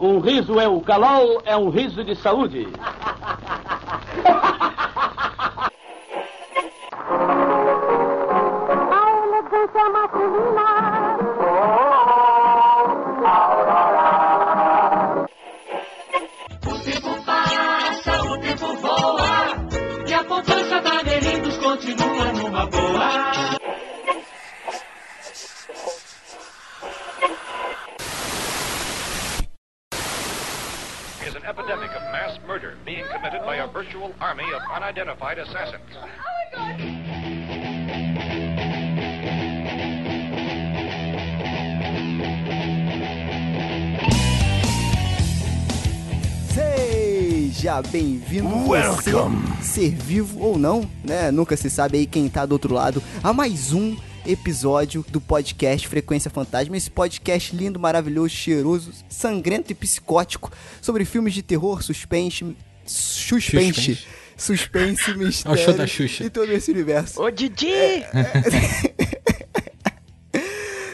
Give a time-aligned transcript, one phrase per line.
[0.00, 2.66] Um riso é o calol, é um riso de saúde.
[34.92, 35.80] Unidentified assassins.
[46.52, 49.12] Seja bem-vindo você,
[49.62, 51.30] ser vivo ou não, né?
[51.30, 55.88] Nunca se sabe aí quem tá do outro lado, a mais um episódio do podcast
[55.88, 60.52] Frequência Fantasma, esse podcast lindo, maravilhoso, cheiroso, sangrento e psicótico
[60.82, 64.06] sobre filmes de terror, suspense, suspense, suspense,
[65.46, 66.24] É o show mistério da Xuxa.
[66.24, 67.22] e todo esse universo.
[67.22, 68.04] Ô, Didi!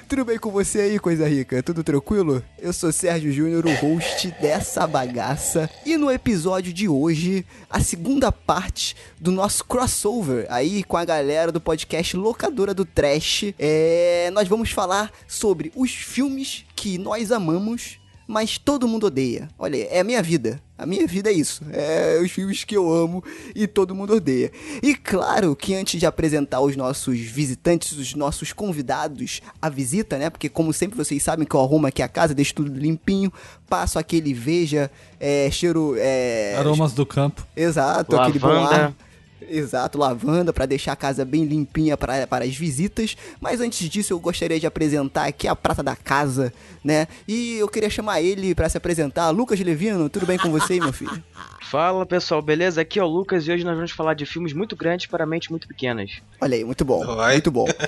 [0.08, 1.62] Tudo bem com você aí, coisa rica?
[1.62, 2.42] Tudo tranquilo?
[2.58, 5.68] Eu sou Sérgio Júnior, o host dessa bagaça.
[5.84, 11.52] E no episódio de hoje, a segunda parte do nosso crossover aí com a galera
[11.52, 13.52] do podcast Locadora do Trash.
[13.58, 19.48] É, nós vamos falar sobre os filmes que nós amamos, mas todo mundo odeia.
[19.58, 20.60] Olha, é a minha vida.
[20.76, 21.64] A minha vida é isso.
[21.72, 24.52] É os filmes que eu amo e todo mundo odeia.
[24.82, 30.28] E claro que antes de apresentar os nossos visitantes, os nossos convidados à visita, né?
[30.28, 33.32] Porque como sempre vocês sabem que eu arrumo aqui a casa, deixo tudo limpinho,
[33.66, 35.94] passo aquele veja, é, cheiro.
[35.96, 37.46] É, Aromas do campo.
[37.56, 38.76] Exato, aquele bom Lavanda.
[38.76, 39.07] ar.
[39.48, 43.16] Exato, lavanda para deixar a casa bem limpinha para, para as visitas.
[43.40, 46.52] Mas antes disso, eu gostaria de apresentar aqui a prata da casa,
[46.84, 47.06] né?
[47.26, 49.30] E eu queria chamar ele para se apresentar.
[49.30, 51.22] Lucas Levino, tudo bem com você, meu filho?
[51.70, 52.80] Fala pessoal, beleza?
[52.80, 55.50] Aqui é o Lucas e hoje nós vamos falar de filmes muito grandes para mentes
[55.50, 56.10] muito pequenas.
[56.40, 57.04] Olha aí, muito bom.
[57.06, 57.32] Oi.
[57.32, 57.66] Muito bom.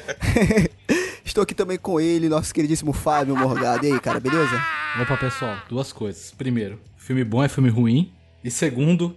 [1.25, 3.87] Estou aqui também com ele, nosso queridíssimo Fábio Morgado.
[3.87, 4.63] E aí, cara, beleza?
[5.01, 6.33] Opa, pessoal, duas coisas.
[6.37, 8.13] Primeiro, filme bom é filme ruim.
[8.43, 9.17] E segundo.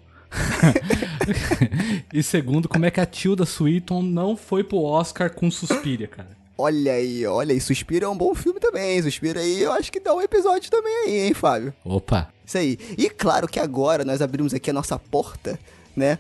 [2.14, 6.44] e segundo, como é que a Tilda Swinton não foi pro Oscar com Suspiria, cara?
[6.58, 7.60] Olha aí, olha aí.
[7.60, 9.02] Suspira é um bom filme também.
[9.02, 11.74] Suspira aí, eu acho que dá um episódio também aí, hein, Fábio?
[11.84, 12.30] Opa!
[12.46, 12.78] Isso aí.
[12.98, 15.60] E claro que agora nós abrimos aqui a nossa porta,
[15.96, 16.20] né,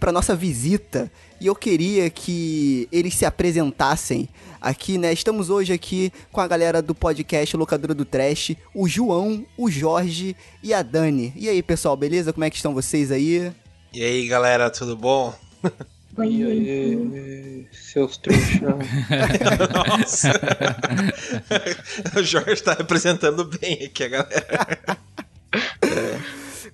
[0.00, 1.10] pra nossa visita.
[1.40, 4.28] E eu queria que eles se apresentassem
[4.60, 5.12] aqui, né?
[5.12, 10.34] Estamos hoje aqui com a galera do podcast Locadora do Trash, o João, o Jorge
[10.62, 11.32] e a Dani.
[11.36, 12.32] E aí, pessoal, beleza?
[12.32, 13.52] Como é que estão vocês aí?
[13.94, 15.32] E aí, galera, tudo bom?
[16.18, 18.60] E aí, seus trouxas.
[19.72, 20.32] Nossa.
[22.18, 24.98] o Jorge tá representando bem aqui a galera.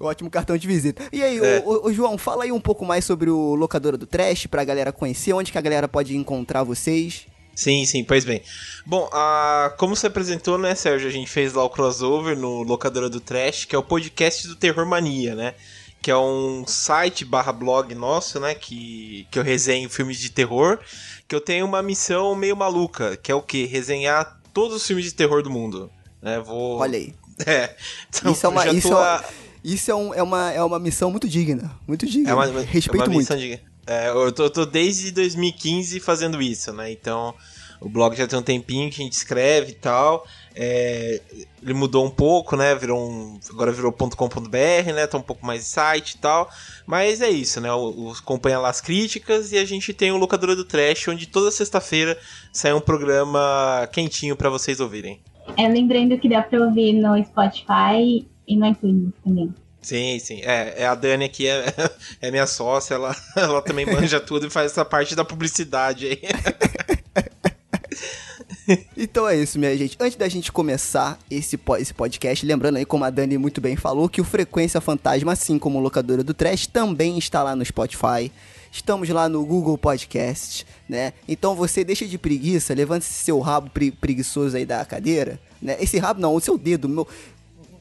[0.00, 1.02] Ótimo cartão de visita.
[1.12, 1.62] E aí, É.
[1.64, 4.90] ô, ô, João, fala aí um pouco mais sobre o Locadora do Trash pra galera
[4.90, 7.26] conhecer, onde que a galera pode encontrar vocês.
[7.54, 8.40] Sim, sim, pois bem.
[8.86, 11.06] Bom, a, como você apresentou, né, Sérgio?
[11.08, 14.56] A gente fez lá o crossover no Locadora do Trash, que é o podcast do
[14.56, 15.54] Terror Mania, né?
[16.02, 18.54] Que é um site barra blog nosso, né?
[18.54, 20.78] Que, que eu resenho filmes de terror.
[21.28, 23.66] Que eu tenho uma missão meio maluca, que é o quê?
[23.70, 25.90] Resenhar todos os filmes de terror do mundo.
[26.22, 26.38] Né?
[26.40, 26.78] Vou...
[26.78, 27.14] Olha aí.
[27.46, 27.74] É.
[28.10, 29.24] Então, Isso é uma- eu isso é- a-
[29.64, 31.70] Isso é, um- é uma, é uma missão muito digna.
[31.88, 32.28] Muito digna.
[32.30, 33.34] É uma, Respeito é uma muito.
[33.36, 33.58] de.
[33.86, 36.90] É, eu tô, tô desde 2015 fazendo isso, né?
[36.92, 37.34] Então
[37.80, 40.26] o blog já tem um tempinho que a gente escreve e tal.
[40.54, 41.20] É,
[41.62, 42.74] ele mudou um pouco, né?
[42.74, 45.06] Virou um, agora virou .com.br, né?
[45.06, 46.48] Tá um pouco mais de site e tal.
[46.86, 47.72] Mas é isso, né?
[47.72, 51.26] O, o- acompanha lá as críticas e a gente tem o Locadora do Trash, onde
[51.26, 52.18] toda sexta-feira
[52.52, 55.20] sai um programa quentinho pra vocês ouvirem.
[55.56, 59.54] É, lembrando que dá pra ouvir no Spotify e no iTunes também.
[59.82, 60.40] Sim, sim.
[60.42, 61.64] É, é a Dani aqui, é,
[62.20, 66.20] é minha sócia, ela, ela também manja tudo e faz essa parte da publicidade aí.
[68.96, 69.96] Então é isso, minha gente.
[69.98, 74.08] Antes da gente começar esse, esse podcast, lembrando aí, como a Dani muito bem falou,
[74.08, 78.30] que o Frequência Fantasma, assim como o Locadora do Trash, também está lá no Spotify.
[78.72, 81.12] Estamos lá no Google Podcast, né?
[81.26, 85.76] Então você deixa de preguiça, levanta esse seu rabo pre- preguiçoso aí da cadeira, né?
[85.80, 87.06] Esse rabo não, o seu dedo, meu...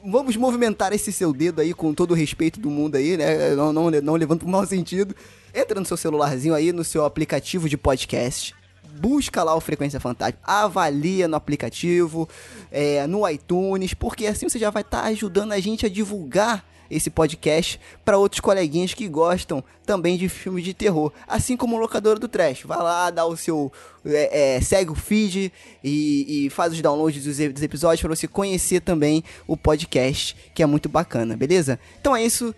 [0.02, 3.54] Vamos movimentar esse seu dedo aí com todo o respeito do mundo aí, né?
[3.54, 5.14] Não, não, não levando pro mau sentido.
[5.54, 8.54] Entra no seu celularzinho aí, no seu aplicativo de podcast
[8.90, 12.28] busca lá o Frequência Fantasma, avalia no aplicativo,
[12.70, 17.08] é, no iTunes, porque assim você já vai estar ajudando a gente a divulgar esse
[17.08, 22.18] podcast para outros coleguinhas que gostam também de filmes de terror, assim como o Locadora
[22.18, 22.62] do Trash.
[22.64, 23.72] Vai lá, dá o seu.
[24.04, 25.52] é, é, segue o feed
[25.84, 30.62] e, e faz os downloads dos, dos episódios para você conhecer também o podcast, que
[30.62, 31.78] é muito bacana, beleza?
[32.00, 32.54] Então é isso.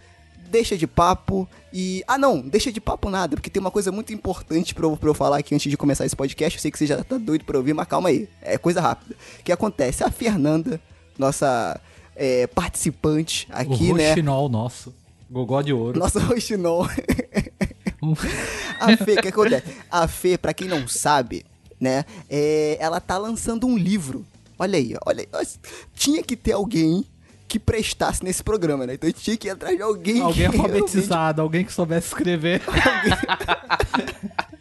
[0.52, 2.04] Deixa de papo e.
[2.06, 5.08] Ah, não, deixa de papo nada, porque tem uma coisa muito importante pra eu, pra
[5.08, 6.58] eu falar aqui antes de começar esse podcast.
[6.58, 8.28] Eu sei que você já tá doido pra ouvir, mas calma aí.
[8.42, 9.16] É coisa rápida.
[9.40, 10.04] O que acontece?
[10.04, 10.78] A Fernanda,
[11.18, 11.80] nossa
[12.14, 14.10] é, participante aqui, o né?
[14.10, 14.94] roxinol nosso.
[15.30, 15.98] Gogó de ouro.
[15.98, 16.84] Nossa roxinol.
[18.78, 19.74] a Fê, o que acontece?
[19.90, 21.46] A Fê, pra quem não sabe,
[21.80, 22.04] né?
[22.28, 24.22] é, ela tá lançando um livro.
[24.58, 25.46] Olha aí, olha aí.
[25.94, 27.06] Tinha que ter alguém
[27.52, 28.94] que prestasse nesse programa, né?
[28.94, 32.62] Então a gente tinha que ir atrás de alguém Alguém alfabetizado, alguém que soubesse escrever.
[32.64, 34.40] alguém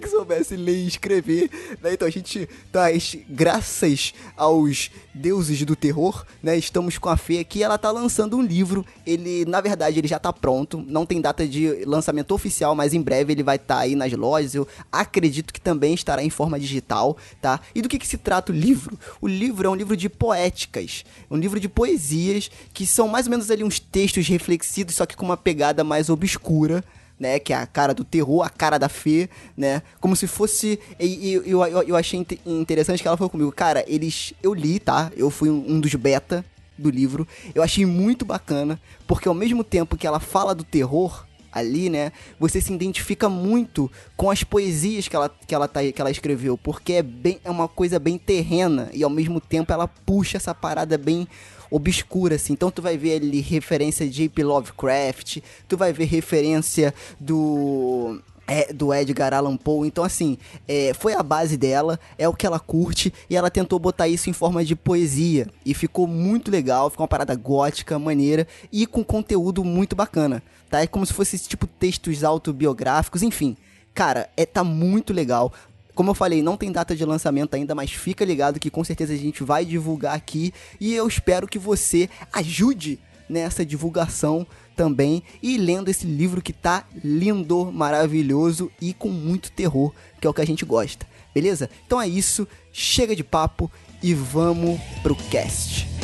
[0.00, 1.50] que soubesse ler e escrever,
[1.82, 1.94] né?
[1.94, 2.86] Então a gente tá,
[3.28, 6.56] graças aos deuses do terror, né?
[6.56, 8.84] Estamos com a Fê aqui, ela tá lançando um livro.
[9.06, 13.02] Ele, na verdade, ele já tá pronto, não tem data de lançamento oficial, mas em
[13.02, 14.54] breve ele vai estar aí nas lojas.
[14.54, 17.60] Eu acredito que também estará em forma digital, tá?
[17.74, 18.98] E do que que se trata o livro?
[19.20, 23.30] O livro é um livro de poéticas, um livro de poesias que são mais ou
[23.30, 26.84] menos ali uns textos reflexivos, só que com uma pegada mais obscura,
[27.18, 27.38] né?
[27.38, 29.82] Que é a cara do terror, a cara da Fê, né?
[30.00, 30.78] Como se fosse.
[31.00, 34.34] E, eu, eu, eu achei inte- interessante que ela falou comigo, cara, eles.
[34.42, 35.10] Eu li, tá?
[35.16, 36.44] Eu fui um, um dos beta
[36.76, 37.26] do livro.
[37.54, 41.24] Eu achei muito bacana, porque ao mesmo tempo que ela fala do terror.
[41.52, 42.12] Ali, né?
[42.38, 46.58] Você se identifica muito com as poesias que ela, que ela, tá, que ela escreveu,
[46.58, 50.54] porque é, bem, é uma coisa bem terrena e ao mesmo tempo ela puxa essa
[50.54, 51.26] parada bem
[51.70, 52.52] obscura, assim.
[52.52, 54.44] Então tu vai ver ali referência de J.P.
[54.44, 58.20] Lovecraft, tu vai ver referência do...
[58.46, 62.46] é, do Edgar Allan Poe, então assim, é, foi a base dela, é o que
[62.46, 66.88] ela curte, e ela tentou botar isso em forma de poesia, e ficou muito legal,
[66.88, 70.80] ficou uma parada gótica, maneira, e com conteúdo muito bacana, tá?
[70.80, 73.56] É como se fosse tipo textos autobiográficos, enfim,
[73.92, 75.52] cara, é, tá muito legal,
[75.96, 79.14] como eu falei, não tem data de lançamento ainda, mas fica ligado que com certeza
[79.14, 84.46] a gente vai divulgar aqui e eu espero que você ajude nessa divulgação
[84.76, 89.90] também e lendo esse livro que tá lindo, maravilhoso e com muito terror,
[90.20, 91.06] que é o que a gente gosta.
[91.34, 91.70] Beleza?
[91.86, 93.70] Então é isso, chega de papo
[94.02, 95.95] e vamos pro cast.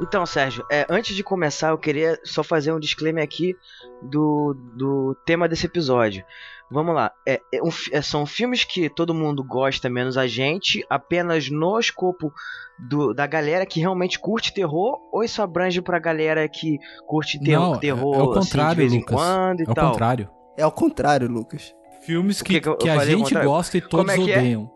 [0.00, 3.54] Então, Sérgio, é, antes de começar, eu queria só fazer um disclaimer aqui
[4.02, 6.24] do, do tema desse episódio.
[6.70, 7.10] Vamos lá.
[7.26, 11.80] É, é um é, são filmes que todo mundo gosta, menos a gente, apenas no
[11.80, 12.32] escopo
[12.78, 17.52] do- da galera que realmente curte terror, ou isso abrange pra galera que curte ter-
[17.56, 19.16] Não, é- terror é o assim, contrário, de vez em Lucas.
[19.16, 19.90] quando e É o tal?
[19.92, 20.30] contrário.
[20.58, 21.74] É ao contrário, Lucas.
[22.02, 24.38] Filmes O que, que que a gente gosta e Como todos é que é?
[24.38, 24.70] odeiam.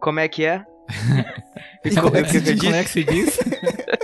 [0.00, 0.64] Como é que é?
[1.84, 2.60] E como é que O diz?
[2.60, 3.38] Como é que se diz?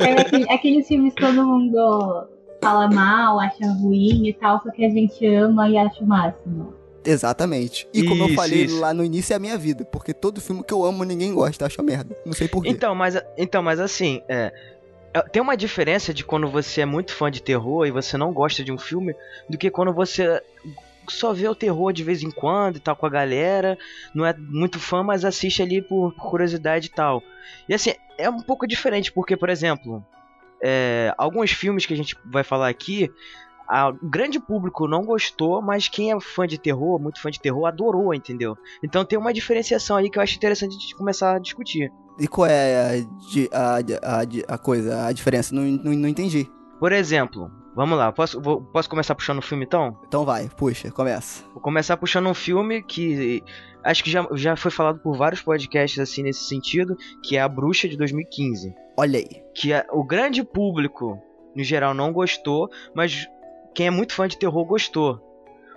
[0.00, 2.26] É aquele- aqueles filmes que todo mundo
[2.62, 6.74] fala mal, acha ruim e tal, só que a gente ama e acha o máximo.
[7.04, 7.88] Exatamente.
[7.92, 8.80] E como eu Isso, falei isso.
[8.80, 9.84] lá no início, é a minha vida.
[9.84, 12.16] Porque todo filme que eu amo, ninguém gosta, acha merda.
[12.24, 12.68] Não sei porquê.
[12.70, 14.52] Então, mas, então, mas assim, é,
[15.12, 18.32] é, tem uma diferença de quando você é muito fã de terror e você não
[18.32, 19.16] gosta de um filme,
[19.50, 20.40] do que quando você
[21.08, 23.76] só vê o terror de vez em quando e tal com a galera,
[24.14, 27.22] não é muito fã, mas assiste ali por, por curiosidade e tal.
[27.68, 30.04] E assim, é um pouco diferente, porque, por exemplo,
[30.62, 33.10] é, alguns filmes que a gente vai falar aqui,
[33.68, 37.40] a- o grande público não gostou, mas quem é fã de terror, muito fã de
[37.40, 38.56] terror, adorou, entendeu?
[38.84, 41.90] Então tem uma diferenciação aí que eu acho interessante de começar a discutir.
[42.18, 43.00] E qual é
[43.52, 45.54] a, a, a, a coisa, a diferença?
[45.54, 46.46] Não, não, não entendi.
[46.78, 49.98] Por exemplo, vamos lá, posso, vou- posso começar puxando o filme então?
[50.06, 51.44] Então vai, puxa, começa.
[51.52, 53.42] Vou começar puxando um filme que
[53.84, 57.48] acho que já, já foi falado por vários podcasts assim nesse sentido, que é A
[57.48, 58.74] Bruxa de 2015.
[58.96, 59.42] Olha aí.
[59.54, 61.18] Que é- o grande público,
[61.56, 63.26] no geral, não gostou, mas
[63.74, 65.20] quem é muito fã de terror gostou.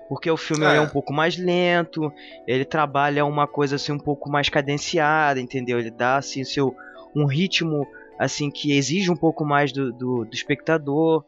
[0.07, 0.75] Porque o filme É.
[0.75, 2.11] é um pouco mais lento,
[2.45, 5.79] ele trabalha uma coisa assim um pouco mais cadenciada, entendeu?
[5.79, 6.75] Ele dá assim seu
[7.15, 7.87] um ritmo
[8.19, 11.23] assim que exige um pouco mais do, do, do espectador.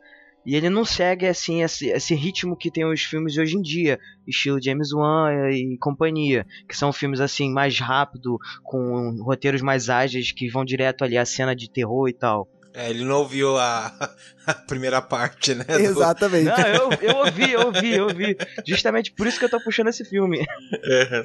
[0.48, 3.62] E ele não segue assim esse, esse ritmo que tem os filmes de hoje em
[3.62, 9.90] dia, estilo James Wan e companhia, que são filmes assim mais rápido, com roteiros mais
[9.90, 12.48] ágeis que vão direto ali à cena de terror e tal.
[12.74, 13.92] É, ele não ouviu a,
[14.48, 15.66] a primeira parte, né?
[15.66, 16.46] do- Exatamente.
[16.46, 18.38] Não, eu, eu ouvi, eu ouvi, eu ouvi.
[18.66, 20.46] Justamente por isso que eu tô puxando esse filme.
[20.86, 21.24] É.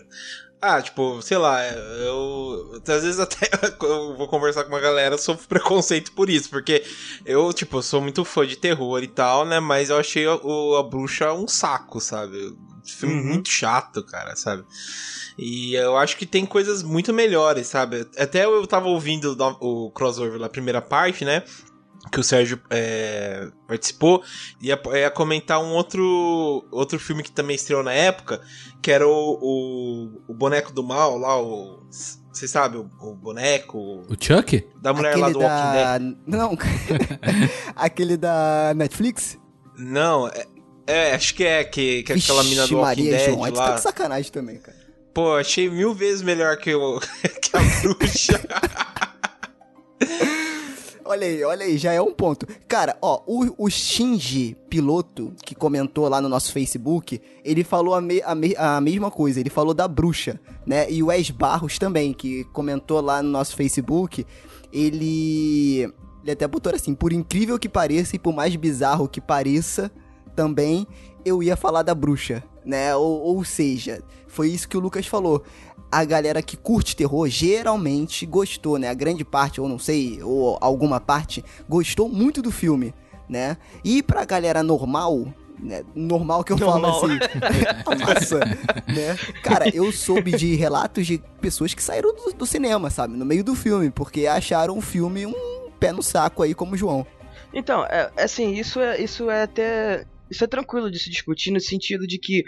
[0.65, 2.81] Ah, tipo, sei lá, eu.
[2.87, 3.51] Às vezes até
[3.83, 6.85] eu vou conversar com uma galera, sofro preconceito por isso, porque
[7.27, 9.59] eu, tipo, eu sou muito fã de terror e tal, né?
[9.59, 12.57] Mas eu achei a, a bruxa um saco, sabe?
[12.87, 13.25] Filme Uhum.
[13.25, 14.65] muito chato, cara, sabe?
[15.37, 18.07] E eu acho que tem coisas muito melhores, sabe?
[18.17, 21.43] Até eu tava ouvindo o crossover da primeira parte, né?
[22.13, 24.23] Que o Sérgio é, participou,
[24.61, 28.43] ia, ia comentar um outro, outro filme que também estreou na época,
[28.83, 31.83] que era o, o, o Boneco do Mal, lá, o.
[32.31, 33.79] Você sabe, o, o boneco
[34.09, 34.67] O Chuck?
[34.81, 36.17] da mulher lá do Walking Dead.
[36.27, 36.57] Não,
[37.77, 39.39] aquele da Netflix?
[39.77, 40.47] Não, é,
[40.87, 43.53] é, acho que é, que, que é aquela mina do Walking Maria Dead João, tu
[43.55, 43.75] tá lá.
[43.75, 44.77] de sacanagem também, cara.
[45.15, 47.01] Pô, achei mil vezes melhor que, o,
[47.41, 48.41] que a bruxa.
[51.05, 52.47] Olha aí, olha aí, já é um ponto.
[52.69, 58.01] Cara, ó, o, o Shinji, piloto, que comentou lá no nosso Facebook, ele falou a,
[58.01, 60.91] me- a me- a mesma coisa, ele falou da bruxa, né?
[60.91, 64.25] E o Wes Barros também, que comentou lá no nosso Facebook,
[64.73, 65.93] ele.
[66.23, 69.91] Ele até botou assim, por incrível que pareça e por mais bizarro que pareça,
[70.37, 70.87] também
[71.25, 72.95] eu ia falar da bruxa, né?
[72.95, 75.43] Ou, ou seja, foi isso que o Lucas falou.
[75.93, 78.89] A galera que curte terror geralmente gostou, né?
[78.89, 82.95] A grande parte, ou não sei, ou alguma parte, gostou muito do filme,
[83.29, 83.59] né?
[83.85, 85.27] E pra galera normal,
[85.59, 85.85] né?
[85.95, 86.99] Normal que eu Normal.
[86.99, 87.19] falo assim,
[88.05, 89.17] massa, né?
[89.43, 93.15] Cara, eu soube de relatos de pessoas que saíram do, do cinema, sabe?
[93.15, 96.77] No meio do filme, porque acharam o filme um pé no saco aí, como o
[96.77, 97.07] João.
[97.53, 100.07] Então, é, assim, isso é, isso é até.
[100.31, 102.43] Isso é tranquilo de se discutir no sentido de que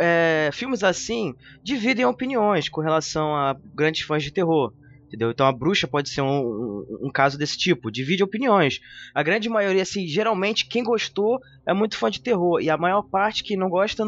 [0.00, 4.72] é, filmes assim dividem opiniões com relação a grandes fãs de terror.
[5.06, 5.30] Entendeu?
[5.30, 8.80] Então a bruxa pode ser um, um- um caso desse tipo, divide opiniões.
[9.14, 12.60] A grande maioria, assim, geralmente quem gostou é muito fã de terror.
[12.60, 14.02] E a maior parte que não gosta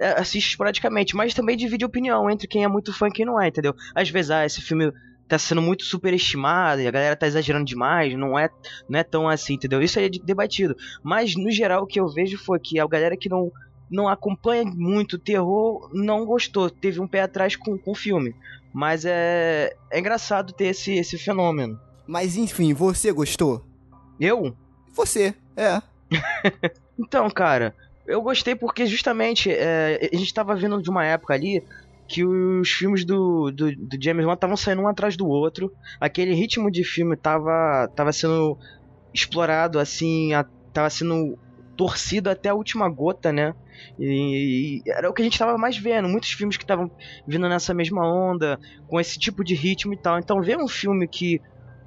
[0.00, 1.14] é, assiste esporadicamente.
[1.14, 3.74] Mas também divide opinião entre quem é muito fã e quem não é, entendeu?
[3.94, 4.90] Às vezes, ah, esse filme
[5.28, 8.48] tá sendo muito superestimado e a galera tá exagerando demais, não é,
[8.88, 9.82] não é tão assim, entendeu?
[9.82, 10.74] Isso aí é de- debatido.
[11.04, 13.52] Mas, no geral, o que eu vejo foi que a galera que não,
[13.90, 18.34] não acompanha muito o terror não gostou, teve um pé atrás com, com o filme.
[18.72, 21.78] Mas é, é engraçado ter esse, esse fenômeno.
[22.06, 23.64] Mas enfim, você gostou?
[24.20, 24.54] Eu?
[24.94, 25.80] Você, é.
[27.00, 27.74] Então, cara,
[28.06, 31.62] eu gostei porque justamente é, a gente tava vindo de uma época ali
[32.08, 35.72] que os filmes do, do, do James Wan estavam saindo um atrás do outro.
[36.00, 38.58] Aquele ritmo de filme tava, tava sendo
[39.14, 41.38] explorado, assim, a- tava sendo
[41.76, 43.54] torcido até a última gota, né?
[43.98, 46.08] E, e era o que a gente tava mais vendo.
[46.08, 46.90] Muitos filmes que estavam
[47.26, 50.18] vindo nessa mesma onda, com esse tipo de ritmo e tal.
[50.18, 51.40] Então, ver um filme que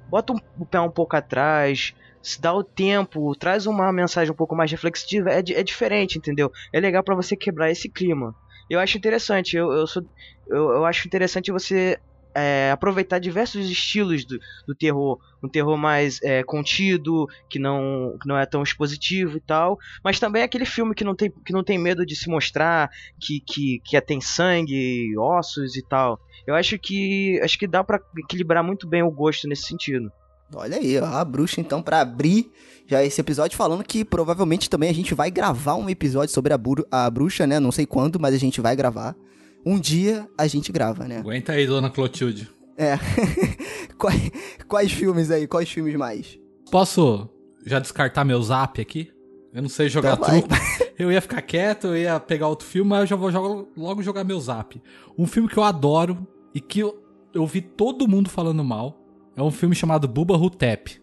[0.06, 4.36] bota um- o pé um pouco atrás, se dá o tempo, traz uma mensagem um
[4.36, 6.50] pouco mais reflexiva, é, é diferente, entendeu?
[6.72, 8.34] É legal pra você quebrar esse clima.
[8.68, 10.02] Eu acho interessante, eu, eu, sou,
[10.48, 11.98] eu, eu acho interessante você
[12.34, 15.18] é, aproveitar diversos estilos do, do terror.
[15.42, 19.78] Um terror mais é, contido, que não, que não é tão expositivo e tal.
[20.02, 23.40] Mas também aquele filme que não tem, que não tem medo de se mostrar, que,
[23.40, 26.20] que, que tem sangue, ossos e tal.
[26.46, 30.12] Eu acho que acho que dá pra equilibrar muito bem o gosto nesse sentido.
[30.54, 32.50] Olha aí, ó, a bruxa então pra abrir
[32.86, 36.58] já esse episódio falando que provavelmente também a gente vai gravar um episódio sobre a,
[36.90, 37.58] a bruxa, né?
[37.58, 39.16] Não sei quando, mas a gente vai gravar.
[39.64, 41.18] Um dia a gente grava, né?
[41.18, 42.48] Aguenta aí, dona Clotilde.
[42.76, 42.98] É.
[43.98, 44.30] quais,
[44.68, 45.46] quais filmes aí?
[45.46, 46.38] Quais filmes mais?
[46.70, 47.28] Posso
[47.64, 49.10] já descartar meu zap aqui?
[49.52, 50.40] Eu não sei jogar Então vai.
[50.42, 50.54] truco.
[50.98, 54.02] Eu ia ficar quieto, eu ia pegar outro filme, mas eu já vou jogar- logo
[54.02, 54.80] jogar meu zap.
[55.18, 57.02] Um filme que eu adoro e que eu,
[57.34, 59.02] eu vi todo mundo falando mal
[59.34, 61.00] é um filme chamado Bubba Hotep,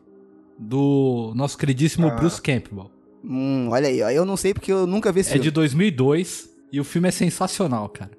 [0.58, 2.12] do nosso queridíssimo Ah.
[2.12, 2.90] Bruce Campbell.
[3.26, 4.10] Hum, olha aí, ó.
[4.10, 5.44] Eu não sei porque eu nunca vi esse É filme.
[5.46, 8.12] de 2002 e o filme é sensacional, cara.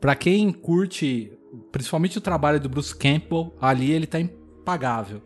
[0.00, 1.32] Pra quem curte,
[1.72, 5.22] principalmente o trabalho do Bruce Campbell, ali ele tá impagável.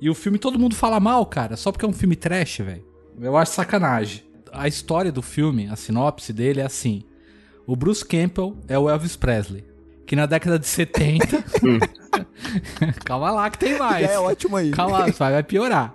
[0.00, 2.84] E o filme todo mundo fala mal, cara, só porque é um filme trash, velho.
[3.20, 4.24] Eu acho sacanagem.
[4.52, 7.02] A história do filme, a sinopse dele é assim:
[7.66, 9.64] o Bruce Campbell é o Elvis Presley,
[10.06, 11.44] que na década de 70.
[13.04, 14.06] Calma lá que tem mais.
[14.06, 14.70] Já é ótimo aí.
[14.70, 15.94] Calma, vai, vai piorar.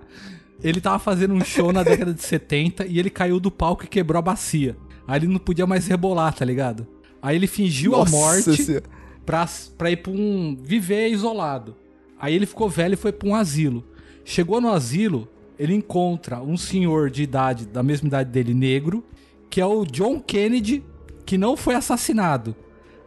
[0.64, 3.88] Ele tava fazendo um show na década de 70 e ele caiu do palco e
[3.88, 4.78] quebrou a bacia.
[5.08, 6.88] Aí ele não podia mais rebolar, tá ligado?
[7.22, 8.84] Aí ele fingiu Nossa a morte Senhora.
[9.26, 9.48] pra,
[9.78, 10.58] pra ir pra um.
[10.62, 11.76] viver isolado.
[12.20, 13.84] Aí ele ficou velho e foi pra um asilo.
[14.24, 19.04] Chegou no asilo, ele encontra um senhor de idade, da mesma idade dele, negro,
[19.50, 20.84] que é o John Kennedy,
[21.26, 22.56] que não foi assassinado.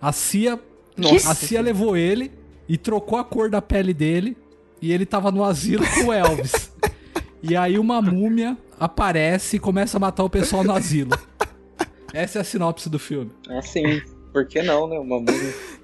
[0.01, 0.61] A CIA,
[0.97, 1.31] Nossa.
[1.31, 2.31] a CIA levou ele
[2.69, 4.37] e trocou a cor da pele dele
[4.81, 6.71] e ele tava no asilo com o Elvis.
[7.43, 11.11] e aí uma múmia aparece e começa a matar o pessoal no asilo.
[12.15, 13.31] Essa é a sinopse do filme.
[13.51, 14.01] Assim,
[14.33, 14.99] por que não, né?
[14.99, 15.23] Uma.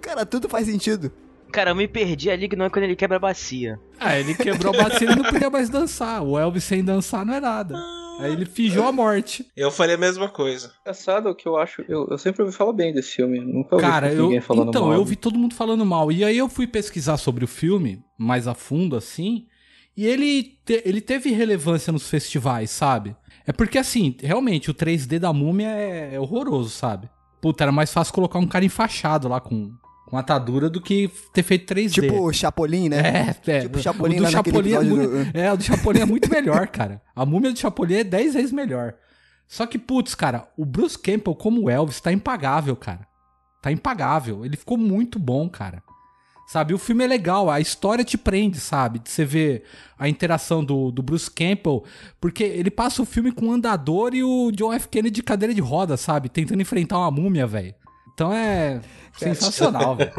[0.00, 1.10] Cara, tudo faz sentido.
[1.52, 3.78] Cara, eu me perdi ali que não é quando ele quebra a bacia.
[3.98, 6.22] Ah, ele quebrou a bacia e não podia mais dançar.
[6.22, 7.74] O Elvis sem dançar não é nada.
[8.20, 9.46] Aí ele fingiu a morte.
[9.56, 10.72] Eu faria a mesma coisa.
[10.82, 11.82] Engraçado que eu acho.
[11.88, 13.40] Eu, eu sempre ouvi falar bem desse filme.
[13.40, 14.94] Nunca ouvi Cara, eu, ninguém falando então, mal.
[14.94, 16.12] eu vi todo mundo falando mal.
[16.12, 19.46] E aí eu fui pesquisar sobre o filme, mais a fundo, assim.
[19.96, 23.16] E ele, te- ele teve relevância nos festivais, sabe?
[23.46, 27.08] É porque, assim, realmente, o 3D da múmia é, é horroroso, sabe?
[27.40, 29.72] Puta, era mais fácil colocar um cara enfaixado lá com,
[30.06, 31.92] com atadura do que ter feito 3D.
[31.94, 33.36] Tipo o Chapolin, né?
[33.46, 33.60] É, é.
[33.62, 36.30] Tipo o Chapolin o do Chapolin é, muito, do- é, o do Chapolin é muito
[36.30, 37.00] melhor, cara.
[37.16, 38.94] A múmia do Chapolin é 10 vezes melhor.
[39.48, 43.06] Só que, putz, cara, o Bruce Campbell como Elvis tá impagável, cara.
[43.62, 44.44] Tá impagável.
[44.44, 45.82] Ele ficou muito bom, cara.
[46.50, 48.98] Sabe, o filme é legal, a história te prende, sabe?
[48.98, 49.62] De você ver
[49.96, 51.84] a interação do, do Bruce Campbell,
[52.20, 54.88] porque ele passa o filme com o andador e o John F.
[54.88, 56.28] Kennedy de cadeira de roda, sabe?
[56.28, 57.72] Tentando enfrentar uma múmia, velho.
[58.12, 58.80] Então é
[59.16, 60.12] sensacional, velho.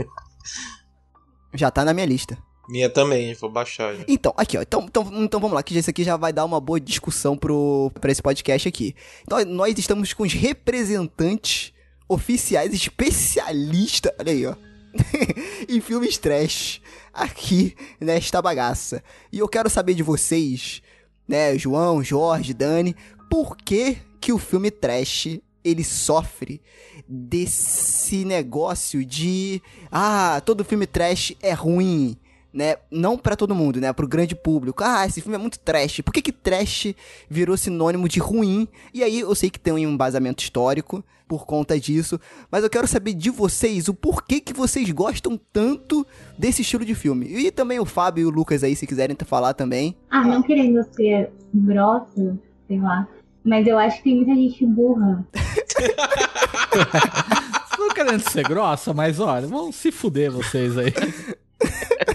[1.53, 2.37] Já tá na minha lista.
[2.69, 4.05] Minha também, vou baixar já.
[4.07, 4.61] Então, aqui, ó.
[4.61, 7.91] Então, então, então vamos lá, que isso aqui já vai dar uma boa discussão pro,
[7.99, 8.95] pra esse podcast aqui.
[9.23, 11.73] Então, nós estamos com os representantes
[12.07, 14.55] oficiais, especialistas, olha aí, ó.
[15.67, 16.81] em filmes trash
[17.13, 19.03] aqui nesta bagaça.
[19.31, 20.81] E eu quero saber de vocês,
[21.27, 22.95] né, João, Jorge, Dani,
[23.29, 26.61] por que que o filme trash ele sofre
[27.07, 32.17] desse negócio de ah, todo filme trash é ruim,
[32.53, 32.75] né?
[32.89, 33.91] Não pra todo mundo, né?
[33.93, 34.83] Pro grande público.
[34.83, 36.01] Ah, esse filme é muito trash.
[36.01, 36.93] Por que que trash
[37.29, 38.67] virou sinônimo de ruim?
[38.93, 42.19] E aí eu sei que tem um embasamento histórico por conta disso,
[42.51, 46.05] mas eu quero saber de vocês o porquê que vocês gostam tanto
[46.37, 47.25] desse estilo de filme.
[47.27, 49.95] E também o Fábio e o Lucas aí, se quiserem falar também.
[50.09, 53.07] Ah, não querendo ser grossa, sei lá.
[53.45, 55.25] Mas eu acho que tem muita gente burra.
[57.79, 60.93] Não querendo ser grossa, mas olha, vão se fuder vocês aí.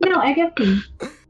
[0.00, 0.76] Não, é que assim,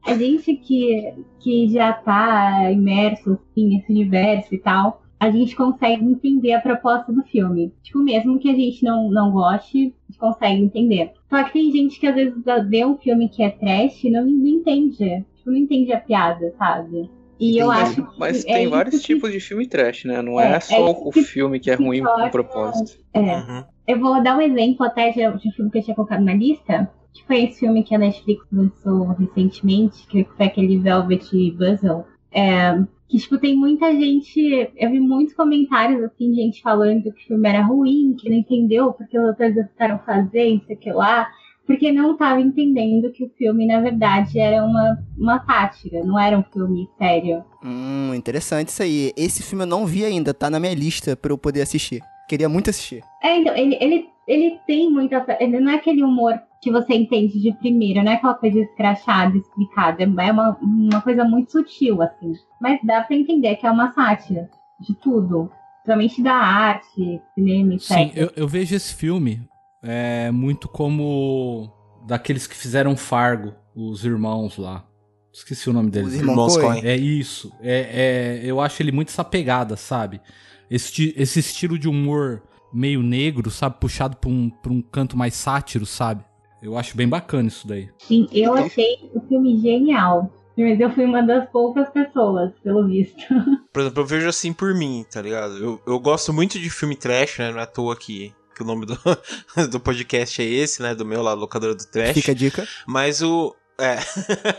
[0.07, 6.05] a gente que, que já tá imerso assim, nesse universo e tal, a gente consegue
[6.05, 7.73] entender a proposta do filme.
[7.83, 11.13] Tipo, mesmo que a gente não, não goste, a gente consegue entender.
[11.29, 12.35] Só que tem gente que às vezes
[12.69, 15.25] vê um filme que é trash e não, não entende.
[15.37, 17.11] Tipo, não entende a piada, sabe?
[17.41, 18.19] E eu Mas- acho que.
[18.19, 20.23] Mas é tem isso vários que- tipos de filme trash, né?
[20.23, 22.99] Não É, é, é só isso o filme que é ruim torna- com propósito.
[23.15, 23.65] É.
[23.87, 26.35] Eu vou dar um exemplo até de, de um filme que eu tinha colocado na
[26.35, 32.05] lista, que foi esse filme que a Netflix lançou recentemente, que foi aquele Velvet Buzzle.
[32.33, 32.79] É,
[33.09, 34.71] que, tipo, tem muita gente.
[34.77, 38.93] Eu vi muitos comentários, assim, gente falando que o filme era ruim, que não entendeu
[38.93, 41.29] porque os atores tentaram fazer, isso aqui lá.
[41.67, 46.39] Porque não estava entendendo que o filme, na verdade, era uma, uma sátira, não era
[46.39, 47.45] um filme sério.
[47.63, 49.13] Hum, interessante isso aí.
[49.15, 52.03] Esse filme eu não vi ainda, tá na minha lista pra eu poder assistir.
[52.27, 53.03] Queria muito assistir.
[53.23, 55.27] É, então, ele, ele, ele tem muita.
[55.41, 59.37] Ele não é aquele humor que você entende de primeira, não é aquela coisa escrachada,
[59.37, 60.03] explicada.
[60.03, 62.33] É uma, uma coisa muito sutil, assim.
[62.61, 65.51] Mas dá pra entender que é uma sátira de tudo.
[65.83, 67.87] Principalmente da arte, cinema, etc.
[67.87, 69.49] Sim, eu, eu vejo esse filme
[69.83, 71.73] é, muito como
[72.07, 74.85] daqueles que fizeram Fargo, os irmãos lá.
[75.33, 76.15] Esqueci o nome deles.
[76.15, 76.85] Os irmãos Coen.
[76.85, 77.53] É isso.
[77.61, 80.21] É, é, eu acho ele muito essa pegada, sabe?
[80.69, 82.43] Esse, esse estilo de humor
[82.73, 83.77] meio negro, sabe?
[83.79, 86.25] Puxado pra um, pra um canto mais sátiro, sabe?
[86.63, 87.89] Eu acho bem bacana isso daí.
[87.99, 90.33] Sim, eu achei o filme genial.
[90.59, 93.23] Mas eu fui uma das poucas pessoas, pelo visto.
[93.73, 95.57] Por exemplo, eu vejo assim por mim, tá ligado?
[95.57, 97.53] Eu, eu gosto muito de filme trash, né?
[97.53, 98.99] Não é à toa que, que o nome do,
[99.71, 100.97] do podcast é esse, né?
[100.97, 102.15] Do meu lá, locadora do trash.
[102.15, 102.69] Fica a dica.
[102.89, 103.55] Mas o.
[103.81, 103.99] É.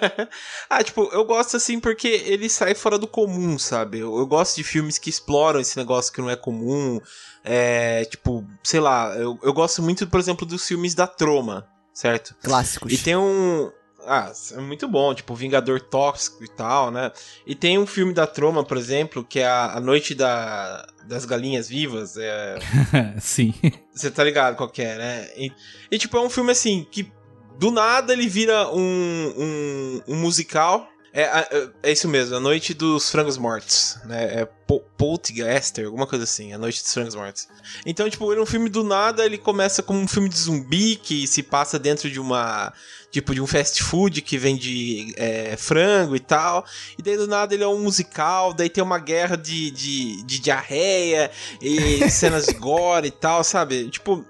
[0.70, 4.00] ah, tipo, eu gosto assim porque ele sai fora do comum, sabe?
[4.00, 7.02] Eu, eu gosto de filmes que exploram esse negócio que não é comum.
[7.44, 8.06] É.
[8.06, 11.68] Tipo, sei lá, eu, eu gosto muito, por exemplo, dos filmes da Troma,
[12.00, 12.34] certo?
[12.42, 12.94] Clássicos.
[12.94, 13.70] E tem um.
[14.08, 17.12] Ah, é muito bom, tipo, Vingador Tóxico e tal, né?
[17.46, 21.26] E tem um filme da Troma, por exemplo, que é a, a Noite da, das
[21.26, 22.16] Galinhas Vivas.
[22.16, 22.58] É,
[23.20, 23.54] Sim.
[23.94, 25.30] você tá ligado qual é, né?
[25.36, 25.52] E,
[25.92, 27.12] e, tipo, é um filme assim, que
[27.58, 30.88] do nada ele vira um, um, um musical.
[31.12, 34.42] É, é, é isso mesmo, A Noite dos Frangos Mortos, né?
[34.42, 37.48] É Po- Poltergeist, alguma coisa assim, A Noite dos Frangos Mortos.
[37.86, 40.96] Então, tipo, ele é um filme do nada, ele começa como um filme de zumbi
[40.96, 42.72] que se passa dentro de uma.
[43.12, 46.64] Tipo, de um fast food que vende é, frango e tal.
[46.96, 50.40] E daí do nada ele é um musical, daí tem uma guerra de, de, de
[50.40, 53.90] diarreia e cenas de gore e tal, sabe?
[53.90, 54.24] Tipo,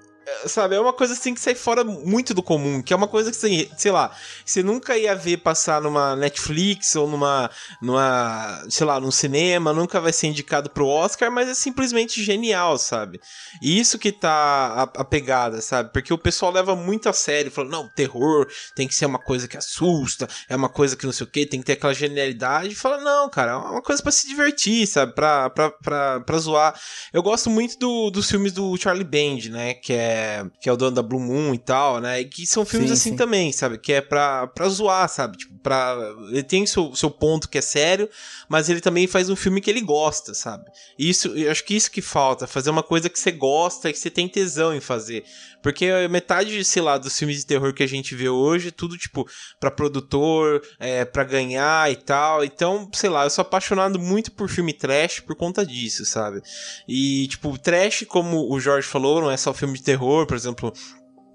[0.46, 3.30] sabe, é uma coisa assim que sai fora muito do comum, que é uma coisa
[3.30, 4.14] que, você, sei lá,
[4.44, 10.00] você nunca ia ver passar numa Netflix ou numa, numa, sei lá, num cinema, nunca
[10.00, 13.20] vai ser indicado pro Oscar, mas é simplesmente genial, sabe?
[13.62, 15.92] E isso que tá a, a pegada, sabe?
[15.92, 19.48] Porque o pessoal leva muito a sério, falando, não, terror tem que ser uma coisa
[19.48, 22.72] que assusta, é uma coisa que não sei o que, tem que ter aquela genialidade,
[22.72, 25.14] e fala, não, cara, é uma coisa para se divertir, sabe?
[25.14, 26.78] Pra, pra, pra, pra zoar.
[27.12, 29.74] Eu gosto muito do, dos filmes do Charlie Band, né?
[29.74, 30.19] Que é,
[30.60, 32.20] que é o dono da Blue Moon e tal, né?
[32.20, 33.16] E que são filmes Sim, assim sim.
[33.16, 33.78] também, sabe?
[33.78, 35.38] Que é pra, pra zoar, sabe?
[35.38, 35.96] Tipo, pra,
[36.30, 38.08] ele tem seu, seu ponto que é sério,
[38.48, 40.64] mas ele também faz um filme que ele gosta, sabe?
[40.98, 43.98] Isso, eu acho que isso que falta, fazer uma coisa que você gosta e que
[43.98, 45.24] você tem tesão em fazer.
[45.62, 48.96] Porque metade, sei lá, dos filmes de terror que a gente vê hoje, é tudo
[48.96, 49.28] tipo
[49.58, 52.44] pra produtor, é, pra ganhar e tal.
[52.44, 56.40] Então, sei lá, eu sou apaixonado muito por filme trash por conta disso, sabe?
[56.88, 60.72] E, tipo, trash, como o Jorge falou, não é só filme de terror, por exemplo.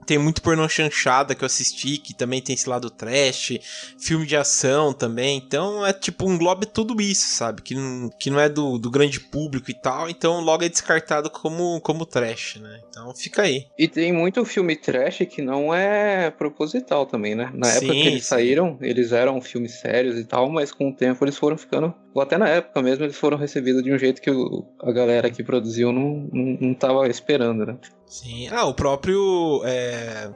[0.08, 3.54] Tem muito pornô chanchada que eu assisti, que também tem esse lado trash,
[4.00, 5.36] filme de ação também.
[5.44, 7.64] Então é tipo, engloba tudo isso, sabe?
[7.64, 10.08] Que não, que não é do, do grande público e tal.
[10.08, 12.82] Então logo é descartado como, como trash, né?
[12.88, 13.66] Então fica aí.
[13.80, 17.50] E tem muito filme trash que não é proposital também, né?
[17.56, 18.30] Na época Sim, que eles sim.
[18.30, 21.92] saíram, eles eram filmes sérios e tal, mas com o tempo eles foram ficando.
[22.14, 25.32] Ou até na época mesmo, eles foram recebidos de um jeito que o- a galera
[25.32, 27.76] que produziu não, não, não tava esperando, né?
[28.08, 28.48] Sim.
[28.50, 29.62] Ah, o próprio.
[29.66, 30.32] é,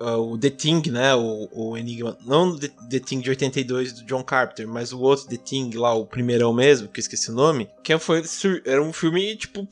[0.00, 1.14] o The Thing, né?
[1.14, 2.16] O, o Enigma.
[2.24, 5.94] Não The, The Thing de 82 do John Carpenter, mas o outro The Thing lá,
[5.94, 7.68] o primeirão mesmo, que eu esqueci o nome.
[7.82, 8.22] Que foi,
[8.64, 9.66] era um filme, tipo.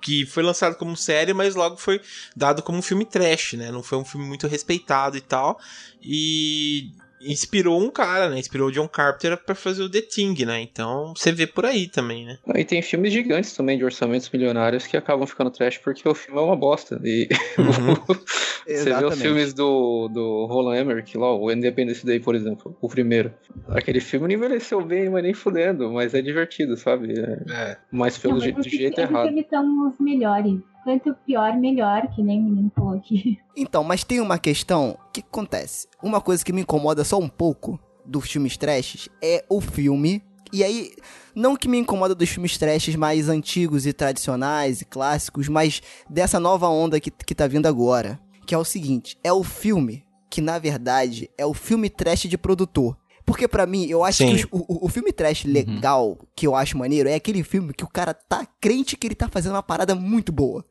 [0.00, 2.00] Que foi lançado como série, mas logo foi
[2.34, 3.70] dado como um filme trash, né?
[3.70, 5.60] Não foi um filme muito respeitado e tal.
[6.02, 6.90] E
[7.24, 8.38] inspirou um cara, né?
[8.38, 10.60] Inspirou o John Carpenter pra fazer o The Thing, né?
[10.60, 12.38] Então você vê por aí também, né?
[12.56, 16.40] E tem filmes gigantes também de orçamentos milionários que acabam ficando trash porque o filme
[16.40, 17.00] é uma bosta.
[17.04, 17.94] E Uhum.
[18.66, 22.88] você vê os filmes do, do Roland Emmerich lá, o Independence Day, por exemplo, o
[22.88, 23.32] primeiro.
[23.68, 27.12] Aquele filme não envelheceu bem, mas nem fudendo, mas é divertido, sabe?
[27.18, 27.76] É, É.
[27.90, 29.26] mas pelo Não, je- jeito errado.
[29.26, 30.60] filmes são os melhores.
[30.82, 33.38] Quanto pior, melhor, que nem o menino falou aqui.
[33.54, 34.98] Então, mas tem uma questão.
[35.08, 35.86] O que acontece?
[36.02, 40.22] Uma coisa que me incomoda só um pouco dos filmes trashes é o filme.
[40.50, 40.92] E aí,
[41.34, 46.40] não que me incomoda dos filmes trashes mais antigos e tradicionais e clássicos, mas dessa
[46.40, 48.18] nova onda que, que tá vindo agora.
[48.46, 52.38] Que é o seguinte: é o filme que, na verdade, é o filme trash de
[52.38, 52.96] produtor.
[53.24, 54.36] Porque pra mim, eu acho Sim.
[54.36, 57.84] que o, o- o filme trash legal, que eu acho maneiro, é aquele filme que
[57.84, 60.64] o cara tá crente que ele tá fazendo uma parada muito boa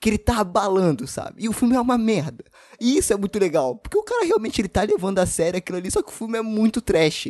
[0.00, 1.44] que ele tá abalando, sabe?
[1.44, 2.44] E o filme é uma merda.
[2.78, 5.78] E isso é muito legal, porque o cara realmente ele tá levando a sério aquilo
[5.78, 7.28] ali, só que o filme é muito trash.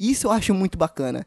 [0.00, 1.24] Isso eu acho muito bacana.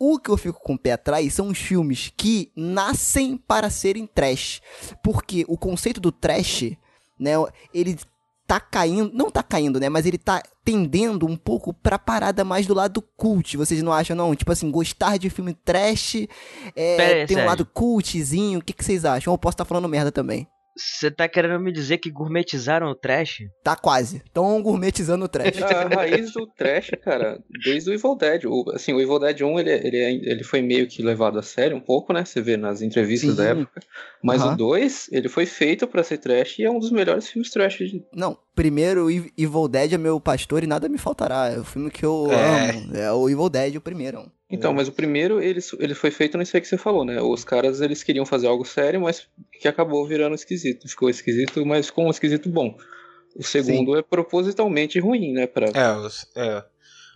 [0.00, 4.04] O que eu fico com o pé atrás são os filmes que nascem para serem
[4.04, 4.60] trash.
[5.00, 6.72] Porque o conceito do trash,
[7.20, 7.34] né,
[7.72, 7.96] ele
[8.46, 12.66] tá caindo, não tá caindo, né, mas ele tá tendendo um pouco pra parada mais
[12.66, 13.56] do lado cult.
[13.56, 14.34] Vocês não acham não?
[14.34, 16.26] Tipo assim, gostar de filme trash,
[16.74, 18.58] é, aí, tem um lado cultzinho.
[18.58, 19.32] O que, que vocês acham?
[19.32, 20.46] Ou eu posso estar falando merda também?
[20.76, 23.38] Você tá querendo me dizer que gourmetizaram o trash?
[23.62, 24.22] Tá quase.
[24.32, 25.62] Tão gourmetizando o trash.
[25.62, 28.44] A raiz do trash, cara, desde o Evil Dead.
[28.44, 31.76] O, assim, o Evil Dead 1, ele, ele, ele foi meio que levado a sério
[31.76, 32.24] um pouco, né?
[32.24, 33.36] Você vê nas entrevistas Sim.
[33.36, 33.80] da época.
[34.22, 34.52] Mas Aham.
[34.52, 37.78] o 2, ele foi feito pra ser trash e é um dos melhores filmes trash
[37.78, 38.04] de...
[38.12, 41.50] Não, primeiro Ev- Evil Dead é meu pastor e nada me faltará.
[41.50, 42.70] É o filme que eu É.
[42.70, 42.96] amo.
[42.96, 44.24] É o Evil Dead, o primeiro.
[44.50, 47.20] Então, mas o primeiro, ele, ele foi feito nisso aí que você falou, né?
[47.20, 49.28] Os caras, eles queriam fazer algo sério, mas
[49.60, 50.88] que acabou virando esquisito.
[50.88, 52.76] Ficou esquisito, mas com um esquisito bom.
[53.36, 55.46] O segundo é propositalmente ruim, né?
[55.46, 55.66] Pra...
[55.74, 56.64] É, os- é.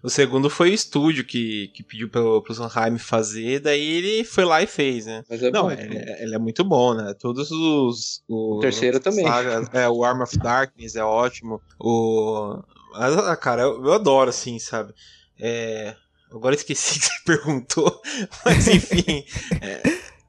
[0.02, 4.44] O segundo foi o estúdio que, que pediu pro, pro Sanheim fazer, daí ele foi
[4.44, 5.22] lá e fez, né?
[5.28, 5.70] Mas é Não, bom.
[5.72, 7.14] ele, é- ele é muito bom, né?
[7.18, 8.22] Todos os.
[8.28, 9.26] O, O terceiro também.
[9.26, 11.60] saga- é, o Arm of Darkness é ótimo.
[11.78, 12.58] O.
[12.94, 14.92] Ah, cara, eu, eu adoro, assim, sabe?
[15.38, 15.94] É.
[16.32, 18.00] Agora esqueci que você perguntou,
[18.44, 19.24] mas enfim.
[19.60, 19.82] é,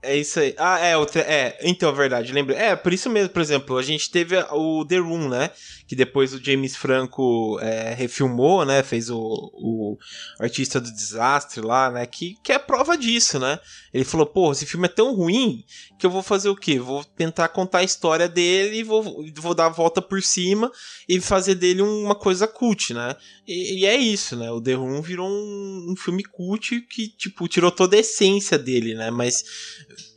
[0.04, 0.56] é isso aí.
[0.58, 2.56] Ah, é, o tre- é, então, é verdade, lembra?
[2.56, 5.52] É, por isso mesmo, por exemplo, a gente teve o The Room, né?
[5.88, 8.82] Que depois o James Franco é, refilmou, né?
[8.82, 9.98] Fez o, o
[10.40, 12.06] Artista do Desastre lá, né?
[12.06, 13.60] Que, que é prova disso, né?
[13.94, 15.64] Ele falou, pô, esse filme é tão ruim
[16.00, 16.80] que eu vou fazer o quê?
[16.80, 19.04] Vou tentar contar a história dele e vou,
[19.36, 20.72] vou dar a volta por cima
[21.08, 23.16] e fazer dele uma coisa cult, né?
[23.46, 24.50] E, e é isso, né?
[24.50, 28.96] O The Room virou um, um filme cult que, tipo, tirou toda a essência dele,
[28.96, 29.12] né?
[29.12, 29.44] Mas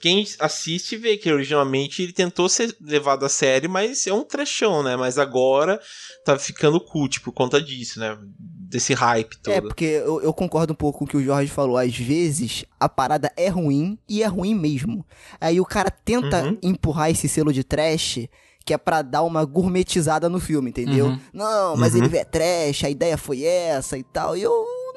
[0.00, 4.82] quem assiste vê que originalmente ele tentou ser levado a sério, mas é um trechão,
[4.82, 4.96] né?
[4.96, 5.80] Mas agora
[6.24, 8.18] tá ficando cult por conta disso, né?
[8.38, 9.52] Desse hype todo.
[9.54, 11.76] É, porque eu, eu concordo um pouco com o que o Jorge falou.
[11.78, 15.06] Às vezes a parada é ruim e é ruim mesmo.
[15.40, 16.58] Aí o cara tenta Uhum.
[16.62, 18.28] empurrar esse selo de trash
[18.66, 21.08] que é pra dar uma gourmetizada no filme, entendeu?
[21.08, 21.20] Uhum.
[21.34, 21.98] Não, mas Uhum.
[22.00, 24.34] ele vê trash, a ideia foi essa e tal.
[24.36, 24.52] E eu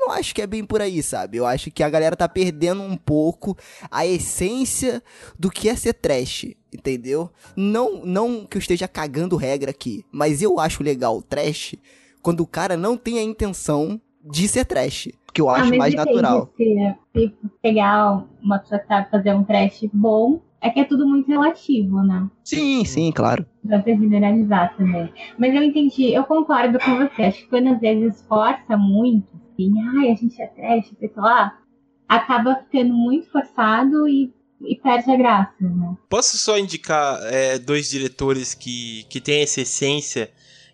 [0.07, 1.37] não acho que é bem por aí, sabe?
[1.37, 3.57] Eu acho que a galera tá perdendo um pouco
[3.91, 5.03] a essência
[5.37, 7.29] do que é ser trash, entendeu?
[7.55, 11.75] Não, não que eu esteja cagando regra aqui, mas eu acho legal o trash
[12.21, 15.93] quando o cara não tem a intenção de ser trash, que eu Ah, acho mais
[15.93, 16.49] natural.
[16.57, 21.07] Se, se pegar uma pessoa que sabe fazer um trash bom, é que é tudo
[21.07, 22.29] muito relativo, né?
[22.43, 23.45] Sim, sim, claro.
[23.63, 25.11] Dá pra generalizar também.
[25.37, 27.23] Mas eu entendi, eu concordo com você.
[27.23, 31.57] Acho que quando às vezes força muito, assim, ai, a gente é trash, sei lá,
[32.07, 35.95] acaba ficando muito forçado e, e perde a graça, né?
[36.09, 40.29] Posso só indicar é, dois diretores que, que têm essa essência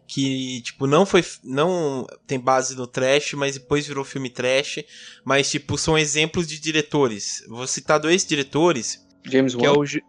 [0.07, 1.23] que, tipo, não foi.
[1.43, 4.83] Não tem base no trash, mas depois virou filme trash.
[5.25, 7.43] Mas, tipo, são exemplos de diretores.
[7.47, 9.02] Vou citar dois diretores.
[9.25, 9.77] James é Wan.
[9.77, 9.85] o.
[9.85, 10.01] Ju-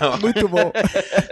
[0.00, 0.72] não, Muito bom.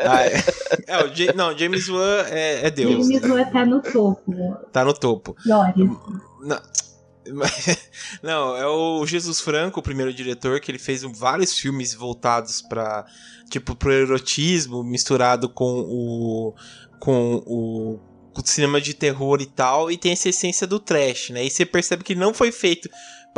[0.01, 0.43] ah, é,
[0.87, 3.07] é, o Ja- não, James Wan é, é Deus.
[3.07, 4.33] James Wan tá no topo.
[4.73, 5.37] Tá no topo.
[5.45, 5.91] Doris.
[6.43, 6.61] Não,
[8.23, 13.05] não, é o Jesus Franco, o primeiro diretor, que ele fez vários filmes voltados para
[13.51, 16.55] tipo pro erotismo misturado com o
[16.99, 18.01] com o,
[18.33, 21.45] com o cinema de terror e tal, e tem essa essência do trash, né?
[21.45, 22.89] E você percebe que não foi feito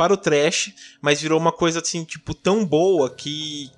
[0.01, 3.69] para o trash, mas virou uma coisa assim, tipo, tão boa que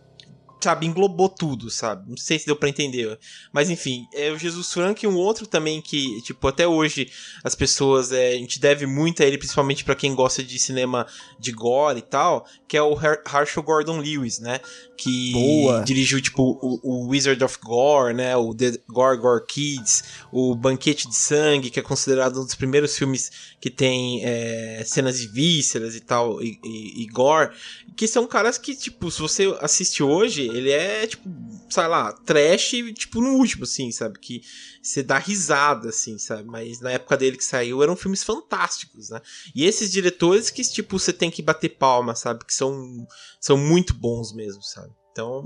[0.63, 2.09] sabe, englobou tudo, sabe?
[2.09, 3.17] Não sei se deu pra entender.
[3.51, 7.11] Mas enfim, é o Jesus Franco e um outro também que, tipo, até hoje
[7.43, 11.05] as pessoas, é, a gente deve muito a ele, principalmente pra quem gosta de cinema
[11.39, 14.59] de gore e tal, que é o Her Herschel Gordon Lewis, né?
[14.97, 15.83] Que Boa.
[15.83, 18.35] dirigiu, tipo, o, o Wizard of Gore, né?
[18.37, 22.97] O The Gore Gore Kids, o Banquete de Sangue, que é considerado um dos primeiros
[22.97, 27.51] filmes que tem é, cenas de vísceras e tal, e, e- e gore,
[27.95, 31.23] que são caras que, tipo, se você assiste hoje, ele é, tipo,
[31.69, 34.19] sei lá, trash, tipo, no último, assim, sabe?
[34.19, 34.41] Que
[34.81, 36.43] você dá risada, assim, sabe?
[36.45, 39.21] Mas na época dele que saiu, eram filmes fantásticos, né?
[39.55, 42.45] E esses diretores que, tipo, você tem que bater palma, sabe?
[42.45, 43.07] Que são,
[43.39, 44.91] são muito bons mesmo, sabe?
[45.11, 45.43] Então.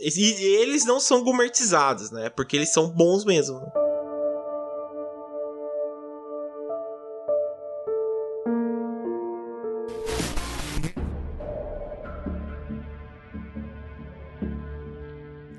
[0.00, 0.20] E
[0.60, 2.28] eles não são gourmetizados, né?
[2.28, 3.60] Porque eles são bons mesmo.
[3.60, 3.83] né?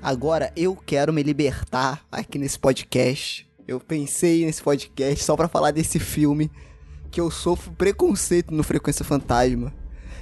[0.06, 3.44] Agora eu quero me libertar aqui nesse podcast.
[3.66, 6.48] Eu pensei nesse podcast só pra falar desse filme
[7.10, 9.74] que eu sofro preconceito no Frequência Fantasma.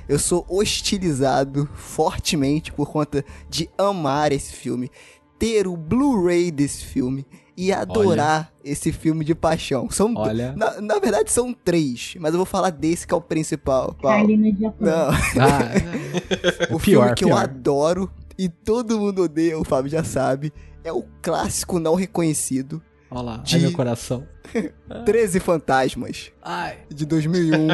[0.09, 4.91] Eu sou hostilizado fortemente por conta de amar esse filme,
[5.39, 9.91] ter o Blu-ray desse filme e adorar esse filme de paixão.
[9.91, 10.55] São, Olha.
[10.57, 13.95] na, na verdade são três, mas eu vou falar desse que é o principal.
[14.81, 15.11] Não.
[15.11, 17.43] Ah, O o filme pior, que eu pior.
[17.43, 22.83] adoro e todo mundo odeia, o Fábio já sabe, é o clássico não reconhecido
[23.15, 24.27] Olha lá, De- ai meu coração.
[25.07, 26.77] 13 Fantasmas, Ai.
[26.91, 27.69] de 2001.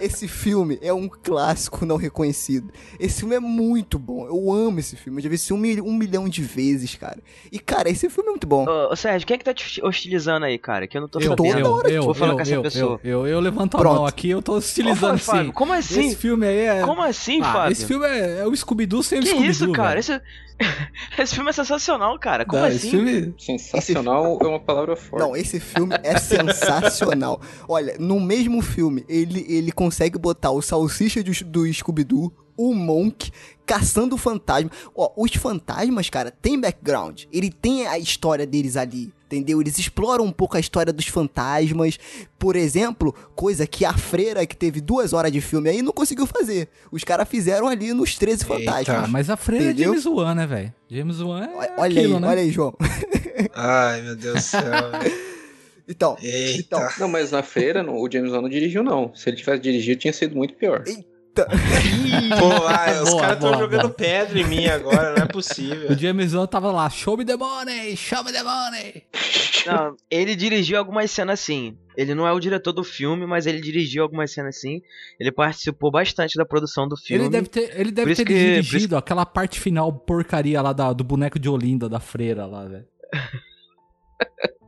[0.00, 2.70] esse filme é um clássico não reconhecido.
[3.00, 5.84] Esse filme é muito bom, eu amo esse filme, eu já vi esse um, mil-
[5.84, 7.18] um milhão de vezes, cara.
[7.50, 8.66] E, cara, esse filme é muito bom.
[8.68, 10.86] Ô, ô, Sérgio, quem é que tá te hostilizando aí, cara?
[10.86, 11.58] Que eu não tô Eu, sabendo.
[11.58, 13.00] eu, eu, Vou falar eu, com essa eu, pessoa.
[13.02, 13.96] eu, eu, eu levanto a Pronto.
[13.96, 15.52] mão aqui, eu tô Ô, hostilizando Fábio, sim.
[15.52, 16.06] como assim?
[16.08, 16.80] Esse filme aí é.
[16.82, 17.72] Como assim, Ah, Fábio?
[17.72, 19.50] esse filme é, é o Scooby-Doo sem o Que Scooby-Doo.
[19.50, 19.88] isso, cara?
[19.88, 20.00] velho.
[20.00, 20.20] Esse...
[21.18, 22.44] esse filme é sensacional, cara.
[22.44, 22.76] Como Não, assim?
[22.76, 23.34] Esse filme.
[23.38, 25.22] Sensacional é uma palavra forte.
[25.22, 27.40] Não, esse filme é sensacional.
[27.68, 33.30] Olha, no mesmo filme, ele, ele consegue botar o salsicha do, do Scooby-Doo, o Monk,
[33.64, 34.70] caçando o fantasma.
[34.94, 37.24] Ó, os fantasmas, cara, tem background.
[37.32, 39.60] Ele tem a história deles ali, entendeu?
[39.60, 41.98] Eles exploram um pouco a história dos fantasmas.
[42.38, 46.26] Por exemplo, coisa que a freira, que teve duas horas de filme aí, não conseguiu
[46.26, 46.68] fazer.
[46.90, 48.54] Os caras fizeram ali nos 13 Eita.
[48.54, 49.04] fantasmas.
[49.04, 49.84] Ah, mas a freira Entendeu?
[49.84, 50.74] é James Wan, né, velho?
[50.90, 51.50] James Wan é.
[51.76, 52.28] Olha- aquilo, aí, né?
[52.28, 52.74] olha aí, João.
[53.54, 54.62] Ai, meu Deus do céu.
[55.88, 56.58] Então, Eita.
[56.60, 59.14] então, Não, mas na feira não- o James Wan não dirigiu, não.
[59.14, 60.84] Se ele tivesse dirigido, tinha sido muito pior.
[61.34, 63.94] Pô, ai, os Boa, caras estão jogando boa.
[63.94, 65.90] pedra em mim agora, não é possível.
[65.90, 69.02] O James Wan tava lá, show me the money, show me the money.
[69.66, 71.76] Não, ele dirigiu algumas cenas assim.
[71.96, 74.82] Ele não é o diretor do filme, mas ele dirigiu algumas cenas assim.
[75.18, 77.24] Ele participou bastante da produção do filme.
[77.24, 80.92] Ele deve ter, ele deve ter que- dirigido isso- aquela parte final porcaria lá da-
[80.92, 82.84] do boneco de Olinda, da freira lá, velho.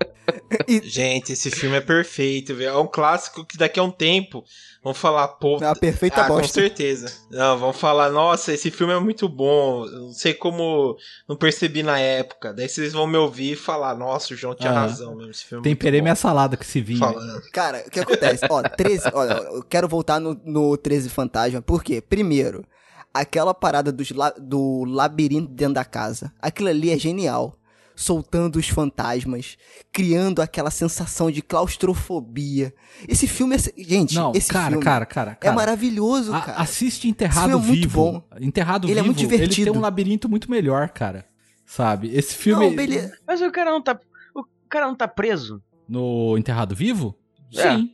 [0.82, 2.70] Gente, esse filme é perfeito, velho.
[2.70, 4.44] É um clássico que daqui a um tempo
[4.82, 5.58] vão falar, pô.
[5.62, 6.60] é uma perfeita ah, com bosta.
[6.60, 7.12] certeza.
[7.30, 9.86] Não, vão falar, nossa, esse filme é muito bom.
[9.86, 10.96] Eu Não sei como
[11.28, 12.52] não percebi na época.
[12.52, 14.80] Daí vocês vão me ouvir e falar, nossa, o João tinha Aham.
[14.80, 15.30] razão mesmo.
[15.30, 16.98] Esse filme é Temperei muito minha salada com esse vinho.
[16.98, 17.42] Falando.
[17.52, 18.44] Cara, o que acontece?
[18.50, 19.08] Ó, 13.
[19.14, 21.62] Olha, eu quero voltar no, no 13 Fantasma.
[21.62, 22.00] Por quê?
[22.02, 22.64] Primeiro,
[23.12, 26.32] aquela parada dos la- do labirinto dentro da casa.
[26.40, 27.56] Aquilo ali é genial.
[27.96, 29.56] Soltando os fantasmas,
[29.92, 32.74] criando aquela sensação de claustrofobia.
[33.08, 33.58] Esse filme é.
[33.82, 35.54] Gente, Não, esse cara, filme cara, cara, é cara.
[35.54, 36.58] maravilhoso, A- cara.
[36.58, 38.00] assiste Esse Enterrado filme é muito Vivo.
[38.12, 38.22] bom.
[38.40, 39.60] Enterrado Ele é Vivo, muito divertido.
[39.62, 41.26] ele tem um labirinto muito melhor, cara.
[41.66, 42.08] Sabe?
[42.14, 43.16] Esse filme Não, beleza.
[43.26, 43.98] Mas o cara não tá.
[44.34, 45.62] O cara não tá preso.
[45.88, 47.14] no Enterrado Vivo?
[47.54, 47.70] É.
[47.76, 47.90] Sim.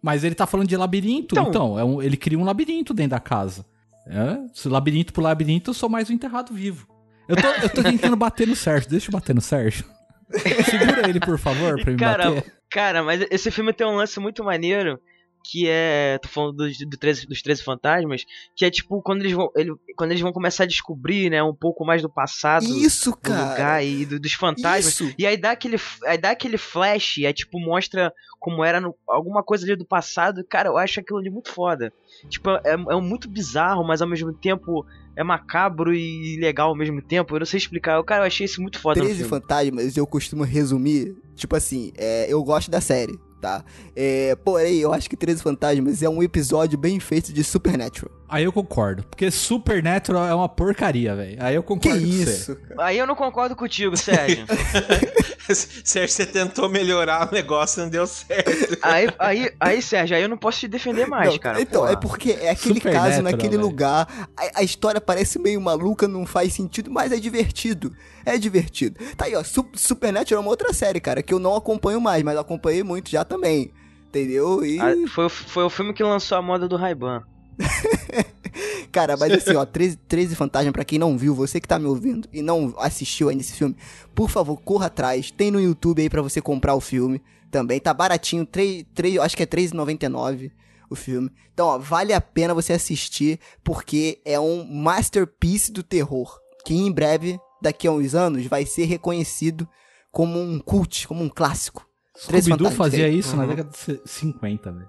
[0.00, 3.10] Mas ele tá falando de labirinto, então, Então- é um- ele cria um labirinto dentro
[3.10, 3.64] da casa.
[4.06, 4.38] É?
[4.52, 6.88] Se labirinto por labirinto, eu sou mais o Enterrado Vivo.
[7.28, 9.84] Eu tô, eu tô tentando bater no Sérgio, deixa eu bater no Sérgio.
[10.64, 12.52] Segura ele, por favor, pra me Cara, bater.
[12.70, 14.98] cara, mas esse filme tem um lance muito maneiro.
[15.44, 16.18] Que é.
[16.22, 18.24] Tô falando dos, do 13, dos 13 fantasmas.
[18.54, 19.50] Que é tipo quando eles vão.
[19.56, 21.42] Ele, quando eles vão começar a descobrir, né?
[21.42, 23.50] Um pouco mais do passado Isso, do cara.
[23.50, 24.86] lugar e do- dos fantasmas.
[25.00, 25.14] Isso.
[25.18, 25.76] E aí dá aquele,
[26.06, 30.44] aí dá aquele flash, é tipo, mostra como era no- alguma coisa ali do passado.
[30.48, 31.92] Cara, eu acho aquilo ali muito foda.
[32.28, 34.84] Tipo, é, é muito bizarro, mas ao mesmo tempo
[35.16, 37.34] é macabro e legal ao mesmo tempo.
[37.34, 37.96] Eu não sei explicar.
[37.96, 39.28] Eu, cara, eu achei isso muito foda no 13 filme.
[39.40, 43.64] fantasmas, eu costumo resumir, tipo assim, é, eu gosto da série, tá?
[43.96, 48.10] É, porém, eu acho que 13 fantasmas é um episódio bem feito de Supernatural.
[48.28, 49.02] Aí eu concordo.
[49.10, 51.36] Porque Supernatural é uma porcaria, velho.
[51.40, 52.22] Aí eu Que concordo com você.
[52.22, 52.56] isso.
[52.78, 54.46] Aí eu não concordo contigo, Sérgio.
[55.84, 58.78] Sérgio, você tentou melhorar o negócio e não deu certo.
[58.80, 61.60] aí, aí, aí, Sérgio, aí eu não posso te defender mais, Não, cara.
[61.60, 61.92] então, porra.
[61.92, 63.62] é porque é aquele caso naquele velho.
[63.62, 64.30] lugar.
[64.36, 67.92] A, a história parece meio maluca, não faz sentido, mas é divertido.
[68.24, 68.98] É divertido.
[69.16, 69.42] Tá aí, ó.
[69.42, 73.10] Su- Supernatural é uma outra série, cara, que eu não acompanho mais, mas acompanhei muito
[73.10, 73.72] já também.
[74.08, 74.64] Entendeu?
[74.64, 74.78] E.
[74.80, 77.22] Ah, foi, o- foi o filme que lançou a moda do Ray-Ban.
[78.92, 81.86] Cara, mas assim, ó, 13, 13 Fantasmas, pra quem não viu, você que tá me
[81.86, 83.74] ouvindo e não assistiu ainda esse filme,
[84.14, 85.30] por favor, corra atrás.
[85.30, 87.80] Tem no YouTube aí pra você comprar o filme também.
[87.80, 90.50] Tá baratinho, 3, 3, acho que é R$3,99
[90.90, 91.30] o filme.
[91.54, 96.38] Então, ó, vale a pena você assistir, porque é um masterpiece do terror.
[96.66, 99.66] Que em breve, daqui a uns anos, vai ser reconhecido
[100.10, 101.86] como um cult, como um clássico.
[102.16, 103.18] Scooby-Doo Fantasmas, fazia tem.
[103.18, 103.48] isso na Uhum.
[103.48, 104.88] década de 50, velho.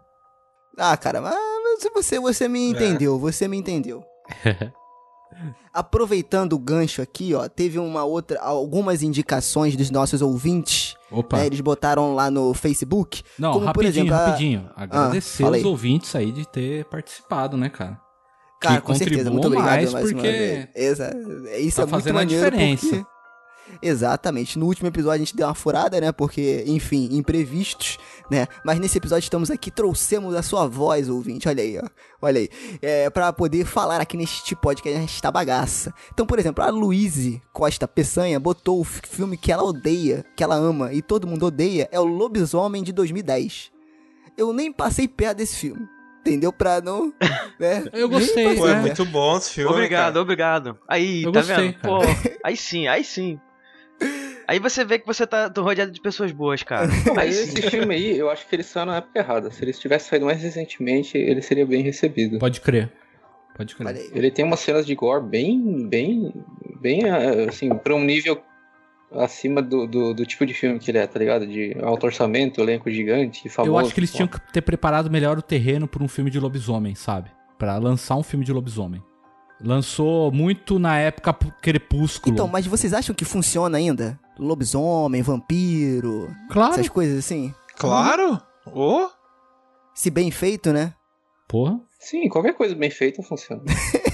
[0.78, 1.36] Ah, cara, mas
[1.94, 4.04] você, você me entendeu, você me entendeu.
[5.74, 10.96] Aproveitando o gancho aqui, ó, teve uma outra, algumas indicações dos nossos ouvintes.
[11.12, 11.38] Opa.
[11.38, 13.24] né, eles botaram lá no Facebook.
[13.38, 14.70] Não, como, por rapidinho, exemplo, a- rapidinho.
[14.76, 15.70] Agradecer fala os aí.
[15.70, 18.00] ouvintes aí de ter participado, né, cara?
[18.64, 20.68] Cara, que com certeza, muito obrigado mais mais porque.
[20.76, 21.14] Exa-
[21.60, 22.88] isso tá é muito fazendo a maneiro diferença.
[22.88, 23.14] porque-
[23.82, 24.60] Exatamente.
[24.60, 26.12] No último episódio a gente deu uma furada, né?
[26.12, 27.98] Porque, enfim, imprevistos,
[28.30, 28.48] né?
[28.64, 31.48] Mas nesse episódio estamos aqui, trouxemos a sua voz, ouvinte.
[31.50, 31.88] Olha aí, ó.
[32.22, 32.50] Olha aí.
[32.82, 35.94] É, pra poder falar aqui neste podcast da bagaça.
[36.14, 40.44] Então, por exemplo, a Luíse Costa Peçanha botou o fi- filme que ela odeia, que
[40.44, 43.72] ela ama e todo mundo odeia, é o Lobisomem de 2010.
[44.38, 45.88] Eu nem passei perto desse filme.
[46.26, 46.54] Entendeu?
[46.54, 47.14] Pra não.
[47.60, 47.84] Né?
[47.92, 48.80] Eu gostei, Pô, é né?
[48.82, 49.70] muito bom esse filme.
[49.70, 50.22] Obrigado, cara.
[50.22, 50.80] obrigado.
[50.88, 51.74] Aí, Eu tá gostei, vendo?
[51.76, 51.96] cara.
[51.96, 52.02] Pô,
[52.42, 53.38] aí sim, aí sim.
[54.48, 56.88] Aí você vê que você tá rodeado de pessoas boas, cara.
[57.18, 59.50] Aí esse filme aí, eu acho que ele saiu na época errada.
[59.50, 62.40] Se ele tivesse saído mais recentemente, ele seria bem recebido.
[62.40, 62.92] Pode crer.
[63.56, 64.10] Pode crer.
[64.14, 66.34] Ele tem umas cenas de gore bem, bem,
[66.82, 68.42] bem, ah, assim, pra um nível
[69.16, 71.46] acima do, do, do tipo de filme que ele é, tá ligado?
[71.46, 73.72] De alto orçamento, elenco gigante, famoso.
[73.72, 76.40] Eu acho que eles tinham que ter preparado melhor o terreno pra um filme de
[76.40, 77.32] lobisomem, sabe?
[77.58, 79.02] Pra lançar um filme de lobisomem.
[79.62, 82.34] Lançou muito na época Crepúsculo.
[82.34, 84.20] Então, mas vocês acham que funciona ainda?
[84.38, 86.74] Lobisomem, vampiro, claro.
[86.74, 87.54] essas coisas assim?
[87.78, 88.42] Claro!
[88.66, 89.08] Ô!
[89.94, 90.94] Se bem feito, né?
[91.48, 91.80] Porra.
[92.04, 93.64] Sim, qualquer coisa bem feita funciona.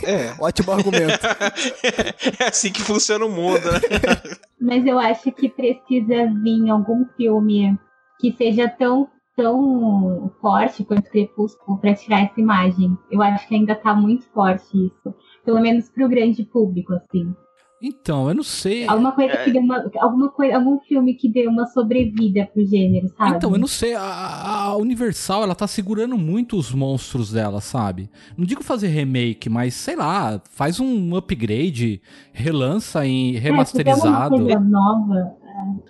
[0.06, 0.40] É.
[0.40, 1.26] Ótimo argumento.
[2.40, 3.80] é assim que funciona o mundo, né?
[4.62, 7.76] Mas eu acho que precisa vir algum filme
[8.20, 12.96] que seja tão, tão forte quanto Crepúsculo pra tirar essa imagem.
[13.10, 15.16] Eu acho que ainda tá muito forte isso.
[15.44, 17.34] Pelo menos pro grande público, assim.
[17.82, 18.86] Então, eu não sei.
[18.88, 19.90] Alguma coisa que dê uma.
[20.00, 23.38] Alguma coisa, algum filme que dê uma sobrevida pro gênero, sabe?
[23.38, 28.10] Então, eu não sei, a, a Universal, ela tá segurando muito os monstros dela, sabe?
[28.38, 32.02] Não digo fazer remake, mas sei lá, faz um upgrade,
[32.34, 34.36] relança em É, se remasterizado.
[34.36, 35.39] coisa nova.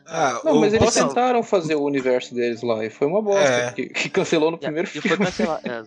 [0.08, 3.42] Ah, Não, mas eles posso- tentaram fazer o universo deles lá e foi uma bosta,
[3.44, 3.72] É.
[3.72, 5.08] que, que cancelou no primeiro filme.
[5.08, 5.62] foi cancelado.
[5.70, 5.84] É.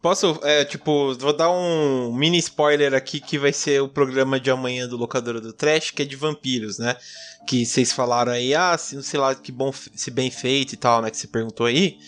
[0.00, 4.50] Posso, é, tipo, vou dar um mini spoiler aqui que vai ser o programa de
[4.50, 6.96] amanhã do Locadora do Trash, que é de vampiros, né?
[7.46, 11.02] Que vocês falaram aí, ah, se, sei lá, que bom, se bem feito e tal,
[11.02, 11.10] né?
[11.10, 11.98] Que você perguntou aí.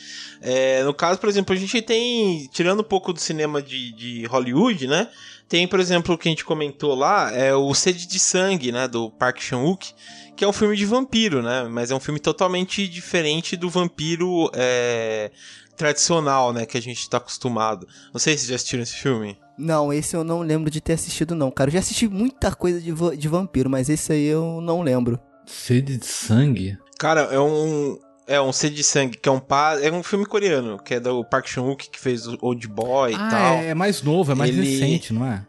[0.40, 4.26] É, no caso, por exemplo, a gente tem, tirando um pouco do cinema de, de
[4.26, 5.08] Hollywood, né?
[5.54, 8.88] Tem, por exemplo, o que a gente comentou lá, é o Sede de Sangue, né?
[8.88, 9.94] Do Park Chan-wook,
[10.34, 11.68] que é um filme de vampiro, né?
[11.70, 15.30] Mas é um filme totalmente diferente do vampiro é,
[15.76, 16.66] tradicional, né?
[16.66, 17.86] Que a gente tá acostumado.
[18.12, 19.38] Não sei se vocês já assistiram esse filme.
[19.56, 21.68] Não, esse eu não lembro de ter assistido, não, cara.
[21.68, 25.20] Eu já assisti muita coisa de, de vampiro, mas esse aí eu não lembro.
[25.46, 26.76] Sede de sangue?
[26.98, 27.96] Cara, é um.
[28.26, 29.78] É um Sede de Sangue, que é um pa...
[29.78, 33.14] é um filme coreano, que é do Park Chan-wook, que fez o Old Boy e
[33.14, 33.56] ah, tal.
[33.56, 35.44] É, é mais novo, é mais Ele- recente, não é?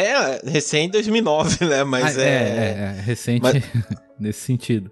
[0.00, 1.84] É, recém 2009, né?
[1.84, 2.26] Mas Ah, é...
[2.26, 3.62] é, é, recente Mas-
[4.18, 4.90] nesse sentido.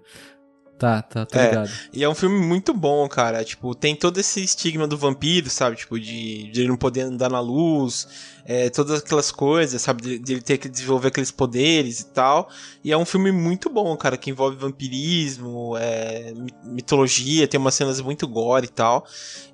[0.77, 1.45] Tá, tá, É.
[1.47, 1.71] ligado.
[1.93, 3.45] E é um filme muito bom, cara.
[3.45, 5.77] Tipo, tem todo esse estigma do vampiro, sabe?
[5.77, 8.05] Tipo, de, de ele não poder andar na luz,
[8.45, 10.01] é, todas aquelas coisas, sabe?
[10.01, 12.49] De, de ele ter que desenvolver aqueles poderes e tal.
[12.83, 17.73] E é um filme muito bom, cara, que envolve vampirismo, é, mi- mitologia, tem umas
[17.73, 19.05] cenas muito gore e tal.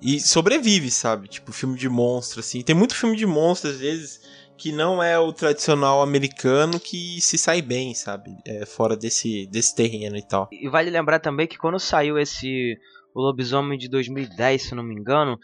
[0.01, 1.27] E sobrevive, sabe?
[1.27, 2.61] Tipo, filme de monstro, assim.
[2.63, 4.19] Tem muito filme de monstro, às vezes,
[4.61, 8.37] que não é o tradicional americano que se sai bem, sabe?
[8.45, 10.47] É, fora desse, desse terreno e tal.
[10.51, 12.77] E vale lembrar também que quando saiu esse
[13.13, 15.37] o Lobisomem de 2010, se não me engano,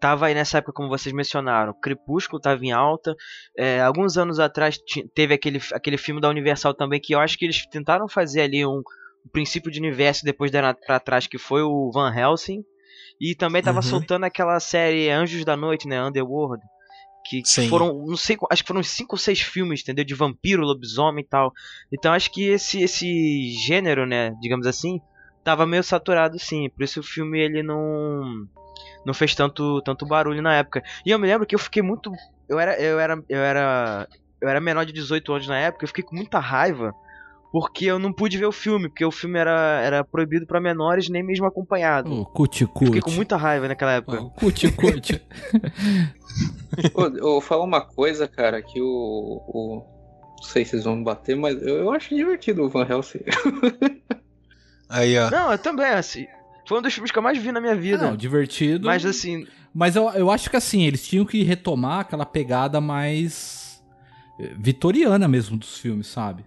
[0.00, 3.14] tava aí nessa época, como vocês mencionaram, Crepúsculo tava em alta.
[3.58, 4.78] É, alguns anos atrás
[5.14, 8.64] teve aquele, aquele filme da Universal também, que eu acho que eles tentaram fazer ali
[8.64, 12.62] um, um princípio de universo depois deram pra trás, que foi o Van Helsing.
[13.20, 13.82] E também tava Uhum.
[13.82, 16.02] soltando aquela série Anjos da Noite, né?
[16.02, 16.62] Underworld.
[17.24, 17.68] Que Sim.
[17.68, 20.04] foram, não sei, acho que foram 5 ou 6 filmes, entendeu?
[20.04, 21.52] De vampiro, lobisomem e tal.
[21.92, 25.00] Então acho que esse, esse gênero, né, digamos assim,
[25.44, 26.68] tava meio saturado sim.
[26.70, 28.46] Por isso o filme ele não
[29.04, 30.82] não fez tanto tanto barulho na época.
[31.04, 32.12] E eu me lembro que eu fiquei muito
[32.48, 34.08] eu era eu era eu era
[34.40, 36.94] eu era menor de 18 anos na época, eu fiquei com muita raiva
[37.52, 41.08] porque eu não pude ver o filme, porque o filme era, era proibido pra menores,
[41.08, 42.12] nem mesmo acompanhado.
[42.12, 43.16] Ô, cuti Eu Fiquei com cuti.
[43.16, 44.20] muita raiva naquela época.
[44.20, 45.20] Ô, Cuti cuti.
[46.96, 48.86] Eu vou falar uma coisa, cara, que o.
[49.48, 49.84] o
[50.36, 53.20] não sei se vocês vão me bater, mas eu, eu acho divertido o Van Helsing.
[54.88, 55.28] Aí, ó.
[55.30, 56.26] Não, eu também, assim.
[56.66, 58.10] Foi um dos filmes que eu mais vi na minha vida.
[58.10, 58.86] Não, divertido.
[58.86, 59.44] Mas assim,
[59.74, 63.82] Mas eu, eu acho que assim, eles tinham que retomar aquela pegada mais
[64.56, 66.44] vitoriana mesmo dos filmes, sabe?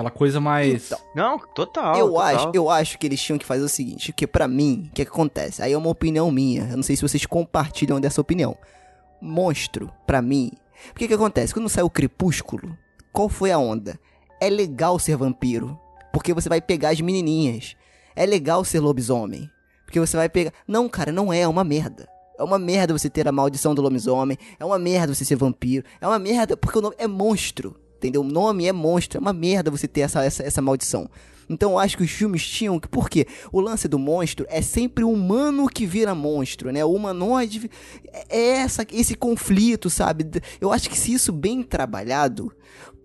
[0.00, 0.92] Aquela coisa mais.
[1.14, 1.96] não, total.
[1.96, 2.22] eu total.
[2.22, 5.04] acho, eu acho que eles tinham que fazer o seguinte, que pra mim, o que,
[5.04, 5.62] que acontece?
[5.62, 8.56] Aí é uma opinião minha, eu não sei se vocês compartilham dessa opinião.
[9.20, 10.52] Monstro, pra mim,
[10.90, 11.52] o que que acontece?
[11.52, 12.76] Quando saiu o Crepúsculo,
[13.12, 13.98] qual foi a onda?
[14.40, 15.78] É legal ser vampiro,
[16.12, 17.76] porque você vai pegar as menininhas.
[18.16, 19.50] É legal ser lobisomem,
[19.84, 20.52] porque você vai pegar...
[20.66, 22.08] Não, cara, não é, é uma merda.
[22.38, 25.84] É uma merda você ter a maldição do lobisomem, é uma merda você ser vampiro,
[26.00, 27.76] é uma merda porque o nome é monstro.
[28.00, 28.22] Entendeu?
[28.22, 29.18] O nome é monstro.
[29.18, 31.06] É uma merda você ter essa, essa, essa maldição.
[31.50, 32.88] Então eu acho que os filmes tinham que.
[32.88, 33.26] Por quê?
[33.52, 36.82] O lance do monstro é sempre o humano que vira monstro, né?
[36.82, 37.70] O humanoide.
[38.30, 40.24] É essa, esse conflito, sabe?
[40.60, 42.50] Eu acho que se isso bem trabalhado.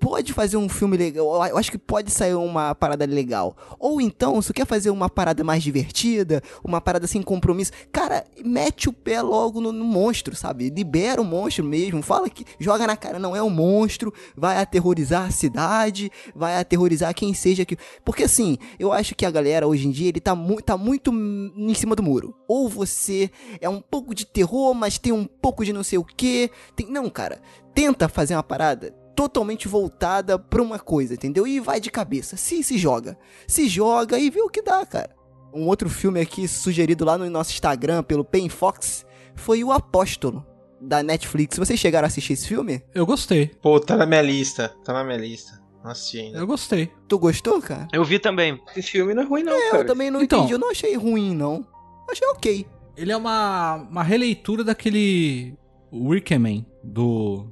[0.06, 1.26] Pode fazer um filme legal.
[1.48, 3.58] Eu acho que pode sair uma parada legal.
[3.80, 8.88] Ou então, se quer fazer uma parada mais divertida, uma parada sem compromisso, cara, mete
[8.88, 10.70] o pé logo no, no monstro, sabe?
[10.70, 12.04] Libera o monstro mesmo.
[12.04, 12.46] Fala que.
[12.60, 14.14] Joga na cara, não é um monstro.
[14.38, 16.12] Vai aterrorizar a cidade.
[16.36, 17.76] Vai aterrorizar quem seja que.
[18.06, 21.12] Porque assim, eu acho que a galera hoje em dia, ele tá, mu tá muito
[21.12, 22.36] em cima do muro.
[22.48, 26.04] Ou você é um pouco de terror, mas tem um pouco de não sei o
[26.04, 26.52] que.
[26.76, 26.86] Tem...
[26.92, 27.42] Não, cara.
[27.74, 31.48] Tenta fazer uma parada totalmente voltada pra uma coisa, entendeu?
[31.48, 32.36] E vai de cabeça.
[32.38, 33.18] Se se joga.
[33.48, 35.16] Se joga e vê o que dá, cara.
[35.54, 39.06] Um outro filme aqui sugerido lá no nosso Instagram pelo Pen Fox
[39.36, 40.46] foi O Apóstolo,
[40.82, 41.58] da Netflix.
[41.58, 42.82] Vocês chegaram a assistir esse filme?
[42.94, 43.48] Eu gostei.
[43.62, 44.76] Pô, tá na minha lista.
[44.84, 45.64] Tá na minha lista.
[45.84, 46.40] Não assisti ainda.
[46.40, 46.92] Eu gostei.
[47.08, 47.88] Tu gostou, cara?
[47.94, 48.60] Eu vi também.
[48.76, 49.84] Esse filme não é ruim, não, É, cara.
[49.84, 50.40] eu também não Então.
[50.40, 50.54] entendi.
[50.54, 51.66] Eu não achei ruim, não.
[52.10, 52.66] Achei ok.
[52.98, 55.56] Ele é uma, uma releitura daquele
[55.94, 57.48] Wickerman do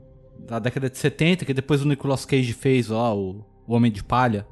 [0.45, 4.03] da década de 70, que depois o Nicolas Cage fez, ó, o, o Homem de
[4.03, 4.45] Palha.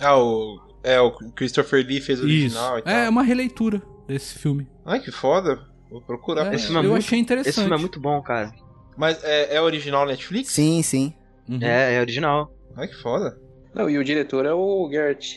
[0.00, 0.60] Ah, o.
[0.82, 2.78] É, o Christopher Lee fez o original Isso.
[2.78, 2.94] e tal.
[2.94, 4.66] É uma releitura desse filme.
[4.86, 5.58] Ai, que foda.
[5.90, 6.42] Vou procurar.
[6.42, 7.48] É, pra Esse filme é eu muito- achei interessante.
[7.50, 8.52] Esse filme é muito bom, cara.
[8.96, 10.50] Mas é, é original Netflix?
[10.52, 11.12] Sim, sim.
[11.48, 11.58] Uhum.
[11.62, 12.54] É, é original.
[12.76, 13.38] Ai, que foda.
[13.74, 15.34] Não, e o diretor é o Gert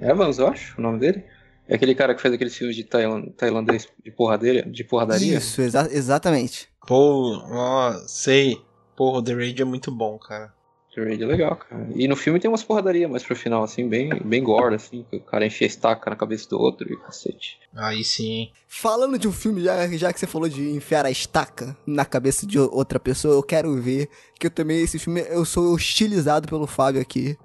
[0.00, 1.22] Evans, eu acho, o nome dele.
[1.68, 5.36] É aquele cara que fez aqueles filmes de tailan- tailandês de porradeira, de porradaria.
[5.36, 6.68] Isso, exa- exatamente.
[6.86, 8.60] Pô, ó, sei.
[8.96, 10.52] Porra, o The Raid é muito bom, cara.
[10.94, 11.88] The Raid é legal, cara.
[11.94, 15.16] E no filme tem umas porradarias mais pro final, assim, bem, bem gorda, assim, que
[15.16, 17.60] o cara enfia a estaca na cabeça do outro e cacete.
[17.74, 18.50] Aí sim.
[18.66, 22.44] Falando de um filme, já, já que você falou de enfiar a estaca na cabeça
[22.44, 24.08] de outra pessoa, eu quero ver
[24.38, 27.38] que eu também, esse filme, eu sou hostilizado pelo Fábio aqui,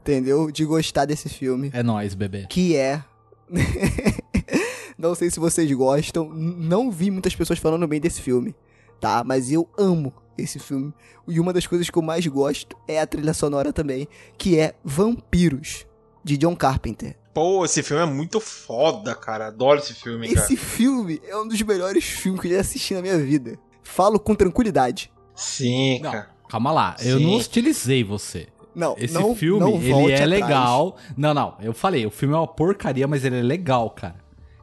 [0.00, 0.50] entendeu?
[0.50, 1.70] De gostar desse filme.
[1.74, 2.46] É nóis, bebê.
[2.48, 3.04] Que é.
[4.96, 8.54] não sei se vocês gostam, não vi muitas pessoas falando bem desse filme,
[9.00, 9.22] tá?
[9.24, 10.92] Mas eu amo esse filme.
[11.26, 14.74] E uma das coisas que eu mais gosto é a trilha sonora também, que é
[14.84, 15.86] Vampiros,
[16.22, 17.16] de John Carpenter.
[17.32, 19.48] Pô, esse filme é muito foda, cara.
[19.48, 20.40] Adoro esse filme, cara.
[20.44, 23.58] Esse filme é um dos melhores filmes que eu já assisti na minha vida.
[23.82, 25.12] Falo com tranquilidade.
[25.34, 26.30] Sim, Não, cara.
[26.48, 26.96] calma lá.
[27.00, 27.24] Eu Sim.
[27.26, 28.48] não hostilizei você.
[28.74, 30.30] Não, Esse não, filme, não ele é atrás.
[30.30, 30.96] legal.
[31.16, 34.16] Não, não, eu falei, o filme é uma porcaria, mas ele é legal, cara.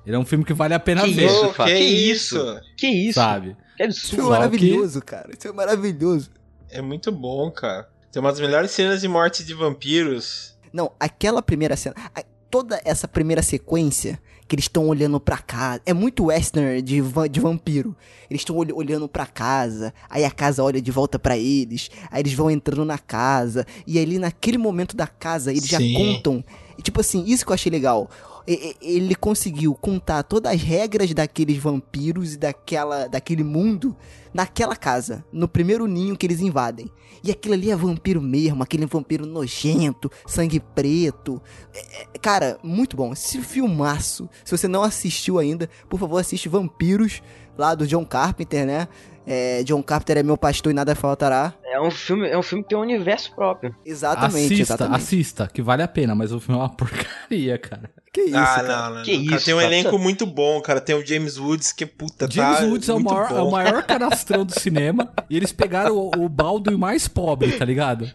[0.05, 2.35] Ele é um filme que vale a pena Que ver, isso, que Que isso?
[2.37, 2.61] isso?
[2.77, 3.13] Que isso?
[3.19, 3.55] sabe?
[3.77, 4.21] Que Isso absurdo.
[4.21, 5.29] é Só maravilhoso, cara.
[5.37, 6.29] Isso é maravilhoso.
[6.69, 7.87] É muito bom, cara.
[8.11, 10.55] Tem umas das melhores cenas de morte de vampiros.
[10.71, 11.95] Não, aquela primeira cena.
[12.15, 15.81] a- Toda essa primeira sequência que eles estão olhando pra casa.
[15.87, 17.01] É muito western de,
[17.31, 17.95] de vampiro.
[18.29, 19.91] Eles estão ol- olhando pra casa.
[20.07, 21.89] Aí a casa olha de volta pra eles.
[22.11, 23.65] Aí eles vão entrando na casa.
[23.87, 25.93] E ali naquele momento da casa, eles já Sim.
[25.95, 26.43] contam.
[26.77, 28.07] E, tipo assim, isso que eu achei legal.
[28.45, 33.95] Ele conseguiu contar todas as regras daqueles vampiros e daquela, daquele mundo
[34.33, 36.89] naquela casa, no primeiro ninho que eles invadem.
[37.23, 41.41] E aquilo ali é vampiro mesmo, aquele vampiro nojento, sangue preto.
[41.73, 43.13] É, é, cara, muito bom.
[43.13, 47.21] Esse filmaço, se você não assistiu ainda, por favor, assiste Vampiros,
[47.57, 48.87] lá do John Carpenter, né?
[49.25, 51.53] É, John Carpenter é meu pastor e nada faltará.
[51.63, 53.75] É um filme, é um filme que tem um universo próprio.
[53.85, 54.95] Exatamente, assista, exatamente.
[55.01, 57.89] assista, que vale a pena, mas o filme é uma porcaria, cara.
[58.11, 58.67] Que isso, ah, cara.
[58.67, 59.03] não, não.
[59.03, 59.25] Que não.
[59.25, 59.73] Cara, isso, tem um cara.
[59.73, 60.81] elenco muito bom, cara.
[60.81, 63.83] Tem o James Woods, que puta, James tá Woods é o, maior, é o maior
[63.87, 68.11] canastrão do cinema e eles pegaram o, o Baldwin mais pobre, tá ligado?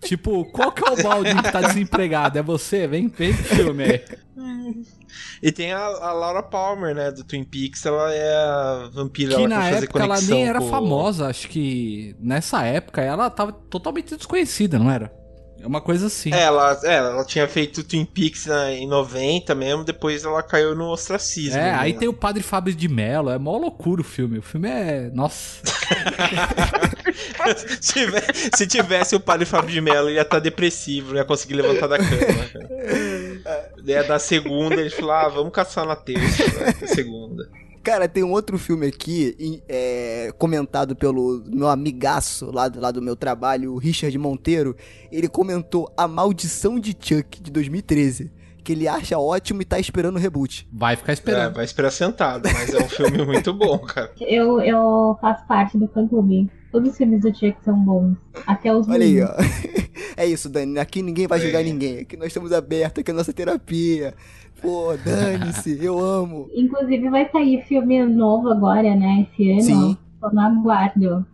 [0.00, 2.38] Tipo, qual que é o Baldwin que tá desempregado?
[2.38, 2.86] É você?
[2.86, 4.04] Vem, vem pro filme aí.
[5.42, 7.84] E tem a, a Laura Palmer, né, do Twin Peaks.
[7.86, 12.14] Ela é a vampira, Que ela na época ela nem era com- famosa, acho que
[12.20, 15.16] nessa época ela tava totalmente desconhecida, não era?
[15.60, 16.32] É uma coisa assim.
[16.32, 20.76] É, ela, é, ela tinha feito Twin Peaks na- em 90 mesmo, depois ela caiu
[20.76, 21.58] no ostracismo.
[21.58, 21.74] É, né?
[21.74, 24.38] aí tem o Padre Fábio de Mello, é mó loucura o filme.
[24.38, 25.10] O filme é.
[25.12, 25.60] Nossa.
[27.80, 31.24] se, tiver- se tivesse o padre Fábio de Mello, ele ia estar depressivo, não ia
[31.24, 32.08] conseguir levantar da cama.
[32.52, 32.68] cara.
[33.84, 37.48] Ia dar segunda, ele falou, ah, vamos caçar na terça, né, na segunda.
[37.82, 43.00] Cara, tem um outro filme aqui, é, comentado pelo meu amigaço lá, do- lá do
[43.00, 44.76] meu trabalho, o Richard Monteiro.
[45.10, 48.30] Ele comentou A Maldição de Chuck, de 2013.
[48.62, 50.68] Que ele acha ótimo e tá esperando o reboot.
[50.70, 51.54] Vai ficar É, esperando.
[51.54, 54.12] vai esperar sentado, mas é um filme muito bom, cara.
[54.20, 56.50] Eu, eu faço parte do fã-clube.
[56.70, 58.16] Todos os filmes do Chuck são bons.
[58.46, 59.28] Até os Olha aí, ó.
[60.16, 60.80] É isso, Dani.
[60.80, 62.00] Aqui ninguém vai julgar ninguém.
[62.00, 64.14] Aqui nós estamos abertos, aqui é a nossa terapia.
[64.60, 66.50] Pô, dane-se, eu amo.
[66.52, 69.28] Inclusive vai sair filme novo agora, né?
[69.30, 69.62] Esse ano.
[69.62, 69.98] Sim.
[70.20, 71.24] Tô no aguardo.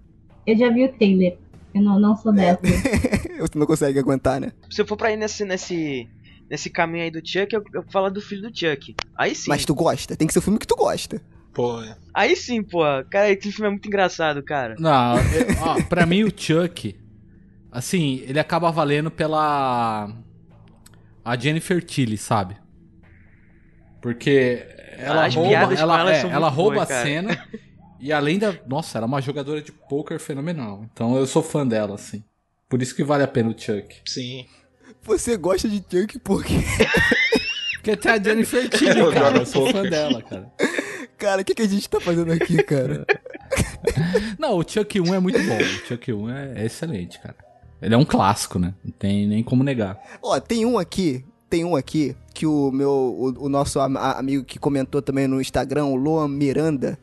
[0.46, 1.38] Eu já vi o trailer.
[1.74, 2.60] Eu não, não sou dessa.
[3.40, 4.52] Você não consegue aguentar, né?
[4.70, 6.06] Se eu for pra ir nesse, nesse,
[6.50, 8.94] nesse caminho aí do Chuck, eu, eu falo do filho do Chuck.
[9.16, 9.48] Aí sim.
[9.48, 10.14] Mas tu gosta.
[10.14, 11.20] Tem que ser o filme que tu gosta.
[11.54, 11.80] Pô,
[12.12, 12.80] Aí sim, pô.
[13.10, 14.74] Cara, esse filme é muito engraçado, cara.
[14.78, 16.98] Não, eu- ó, pra mim o Chuck,
[17.70, 20.12] assim, ele acaba valendo pela.
[21.24, 22.56] A Jennifer Tilly, sabe?
[24.02, 24.66] Porque
[24.98, 27.48] ela As rouba, ela, ela é, ela rouba boas, a cena.
[27.98, 28.54] E além da.
[28.66, 30.84] Nossa, ela é uma jogadora de poker fenomenal.
[30.92, 32.22] Então eu sou fã dela, assim.
[32.68, 34.02] Por isso que vale a pena o Chuck.
[34.06, 34.46] sim.
[35.02, 36.54] Você gosta de Chuck porque.
[37.74, 39.38] Porque tem a Jennifer Tilly, cara.
[39.38, 40.50] Eu sou fã dela, cara.
[41.24, 43.06] Cara, o que, que a gente tá fazendo aqui, cara?
[44.38, 45.56] Não, o Chuck 1 é muito bom.
[45.56, 47.36] O Chuck 1 é, é excelente, cara.
[47.80, 48.74] Ele é um clássico, né?
[48.84, 49.98] Não tem nem como negar.
[50.22, 51.24] Ó, tem um aqui.
[51.48, 52.90] Tem um aqui que o meu.
[52.90, 56.98] O, o nosso am- amigo que comentou também no Instagram, o Loan Miranda.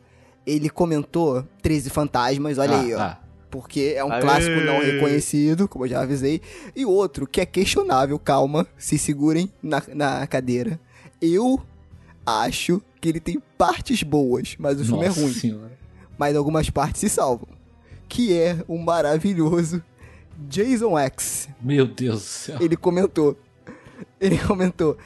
[0.46, 3.00] Ele comentou 13 fantasmas, olha Ah, aí, ó.
[3.00, 3.18] ah.
[3.50, 4.20] Porque é um Aê!
[4.20, 6.40] clássico não reconhecido, como eu já avisei.
[6.74, 10.80] E outro que é questionável, calma, se segurem na, na cadeira.
[11.20, 11.60] Eu
[12.24, 15.32] acho que ele tem partes boas, mas o filme Nossa é ruim.
[15.34, 15.78] senhora.
[16.18, 17.48] Mas algumas partes se salvam.
[18.08, 19.82] Que é o maravilhoso
[20.48, 21.48] Jason X.
[21.60, 22.58] Meu Deus do céu.
[22.60, 23.36] Ele comentou.
[24.20, 24.96] Ele comentou.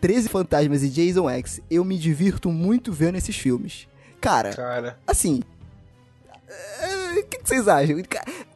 [0.00, 1.60] 13 Fantasmas e Jason X.
[1.70, 3.86] Eu me divirto muito vendo esses filmes.
[4.20, 5.42] Cara, Cara, assim.
[6.80, 7.96] é, O que, que vocês acham?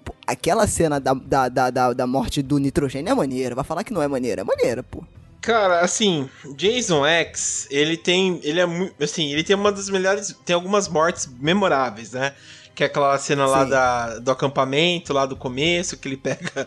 [0.04, 3.54] Pô, Aquela cena da, da, da, da, da morte do nitrogênio é maneira.
[3.54, 4.40] Vai falar que não é maneira.
[4.40, 5.04] É maneira, pô.
[5.46, 8.40] Cara, assim, Jason X, ele tem.
[8.42, 9.00] Ele é muito.
[9.00, 10.36] Assim, ele tem uma das melhores.
[10.44, 12.34] Tem algumas mortes memoráveis, né?
[12.74, 13.70] Que é aquela cena lá Sim.
[13.70, 16.66] da, do acampamento, lá do começo, que ele pega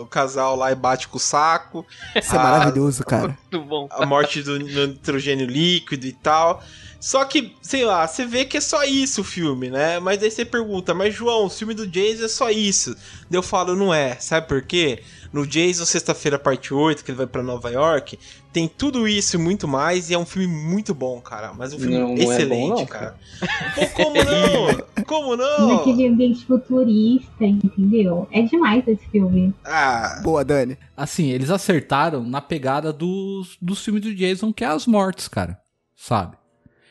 [0.00, 1.86] o casal lá e bate com o saco.
[2.16, 3.36] Isso é Ah, maravilhoso, cara.
[3.52, 3.86] Muito bom.
[3.90, 6.62] A morte do nitrogênio líquido e tal.
[6.98, 10.00] Só que, sei lá, você vê que é só isso o filme, né?
[10.00, 12.94] Mas aí você pergunta, mas João, o filme do Jason é só isso.
[13.28, 14.16] Daí eu falo, não é.
[14.18, 15.02] Sabe por quê?
[15.34, 18.16] No Jason, sexta-feira, parte 8, que ele vai pra Nova York,
[18.52, 21.52] tem tudo isso e muito mais, e é um filme muito bom, cara.
[21.52, 23.16] Mas um filme Não, não é excelente, bom, cara.
[23.74, 24.84] Pô, como não?
[25.04, 25.74] Como não?
[25.76, 28.26] Naquele ambiente futurista, entendeu?
[28.30, 29.52] É demais esse filme.
[29.64, 30.78] Ah, Boa, Dani.
[30.96, 35.58] Assim, eles acertaram na pegada dos, dos filmes do Jason, que é as mortes, cara.
[35.96, 36.36] Sabe?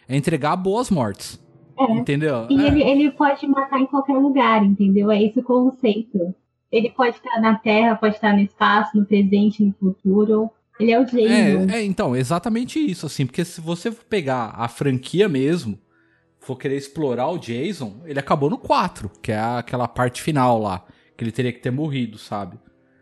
[0.07, 1.39] É entregar boas mortes.
[1.79, 1.91] É.
[1.93, 2.45] Entendeu?
[2.49, 2.67] E É.
[2.67, 5.09] ele, ele pode matar em qualquer lugar, entendeu?
[5.09, 6.35] É esse o conceito.
[6.73, 10.49] Ele pode estar na Terra, pode estar no espaço, no presente, no futuro.
[10.79, 11.71] Ele é o Jason.
[11.71, 15.77] É, é, então, exatamente isso, assim, porque se você pegar a franquia mesmo,
[16.39, 20.83] for querer explorar o Jason, ele acabou no 4, que é aquela parte final lá,
[21.15, 22.57] que ele teria que ter morrido, sabe?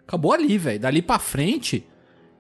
[0.06, 0.78] Acabou ali, velho.
[0.78, 1.88] Dali pra frente,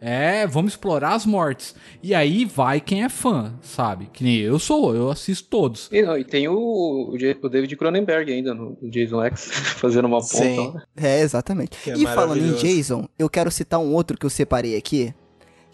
[0.04, 1.76] é, vamos explorar as mortes.
[2.02, 4.10] E aí vai quem é fã, sabe?
[4.12, 5.90] Que nem eu sou, eu assisto todos.
[5.92, 9.44] E, não, e tem o, o David Cronenberg ainda no Jason X,
[9.78, 10.38] fazendo uma ponta.
[10.38, 10.72] Sim.
[10.74, 10.84] lá.
[10.98, 11.78] É, exatamente.
[11.78, 12.54] Que é e falando em.
[12.56, 15.14] Jason, eu quero citar um outro que eu separei aqui,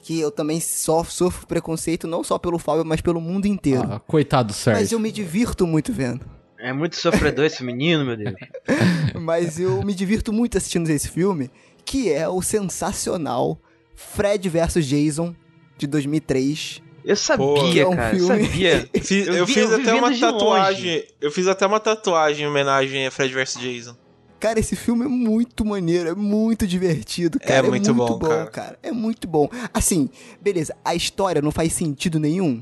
[0.01, 3.87] que eu também só sofro preconceito não só pelo Fábio, mas pelo mundo inteiro.
[3.89, 4.99] Ah, coitado do mas eu Sérgio.
[4.99, 6.25] me divirto muito vendo.
[6.59, 8.33] É muito sofredor esse menino, meu Deus.
[9.21, 11.51] Mas eu me divirto muito assistindo esse filme,
[11.85, 13.61] que é o sensacional
[13.97, 15.35] Fred vs Jason
[15.77, 16.83] de 2003.
[17.03, 18.89] Eu sabia, é um cara, eu filme- sabia.
[19.01, 21.03] Fiz- Eu eu fiz eu até uma tatuagem.
[21.19, 23.95] Eu fiz até uma tatuagem em homenagem a Fred vs Jason.
[24.39, 27.65] Cara, esse filme é muito maneiro, é muito divertido, cara.
[27.65, 28.45] É muito muito, bom, bom, cara.
[28.45, 28.79] cara.
[28.83, 29.49] É muito bom.
[29.73, 32.61] Assim, beleza, a história não faz sentido nenhum.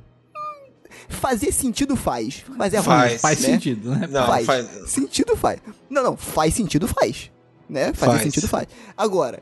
[1.10, 2.86] Fazer sentido faz, mas é ruim.
[2.86, 3.22] Faz.
[3.22, 3.46] Faz né?
[3.50, 4.08] sentido, né?
[4.10, 4.46] Não, faz.
[4.46, 4.68] faz.
[4.88, 5.60] Sentido faz.
[5.90, 7.30] Não, não, faz sentido faz.
[7.68, 7.92] Né?
[7.94, 8.24] Fazer Faz.
[8.24, 8.68] sentido faz.
[8.96, 9.42] Agora,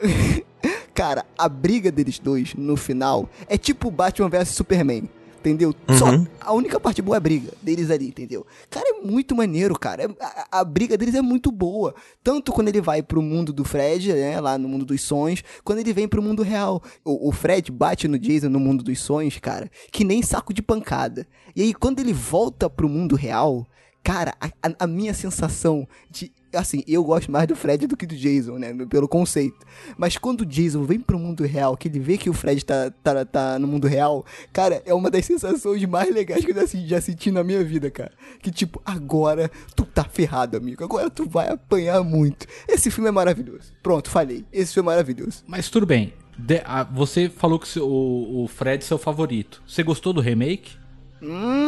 [0.96, 5.08] cara, a briga deles dois no final é tipo Batman vs Superman.
[5.38, 5.72] Entendeu?
[5.96, 6.26] Só Uhum.
[6.40, 8.44] a única parte boa é a briga deles ali, entendeu?
[8.68, 10.02] Cara, é muito maneiro, cara.
[10.02, 10.08] É-
[10.50, 11.94] a, a briga deles é muito boa.
[12.24, 14.40] Tanto quando ele vai pro mundo do Fred, né?
[14.40, 16.82] Lá no mundo dos sonhos, quando ele vem pro mundo real.
[17.04, 20.62] O, o Fred bate no Jason no mundo dos sonhos, cara, que nem saco de
[20.62, 21.24] pancada.
[21.54, 23.64] E aí, quando ele volta pro mundo real,
[24.02, 26.32] cara, a- a minha sensação de.
[26.54, 28.72] Assim, eu gosto mais do Fred do que do Jason, né?
[28.88, 29.58] Pelo conceito.
[29.98, 32.90] Mas quando o Jason vem pro mundo real, que ele vê que o Fred tá,
[33.02, 36.66] tá, tá no mundo real, cara, é uma das sensações mais legais que eu já
[36.66, 38.12] senti- já senti na minha vida, cara.
[38.40, 40.82] Que tipo, agora tu tá ferrado, amigo.
[40.82, 42.46] Agora tu vai apanhar muito.
[42.68, 43.72] Esse filme é maravilhoso.
[43.82, 44.44] Pronto, falei.
[44.52, 45.42] Esse filme é maravilhoso.
[45.46, 46.14] Mas tudo bem.
[46.38, 49.62] De- ah, você falou que seu- o, o Fred é seu favorito.
[49.66, 50.76] Você gostou do remake?
[51.22, 51.66] Hum,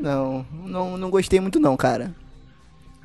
[0.00, 2.14] não, não, não gostei muito não, cara.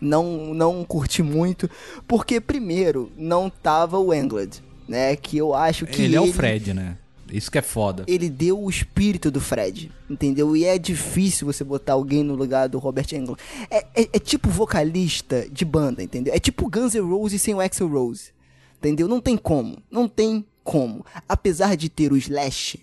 [0.01, 1.69] Não, não curti muito,
[2.07, 5.15] porque primeiro não tava o Englund, né?
[5.15, 6.97] Que eu acho que ele é o Fred, né?
[7.31, 8.03] Isso que é foda.
[8.07, 10.55] Ele deu o espírito do Fred, entendeu?
[10.55, 13.39] E é difícil você botar alguém no lugar do Robert Englund.
[13.69, 16.33] É, é, é tipo vocalista de banda, entendeu?
[16.33, 18.31] É tipo Guns N' Roses sem o Axl Rose,
[18.79, 19.07] entendeu?
[19.07, 21.05] Não tem como, não tem como.
[21.27, 22.79] Apesar de ter o Slash,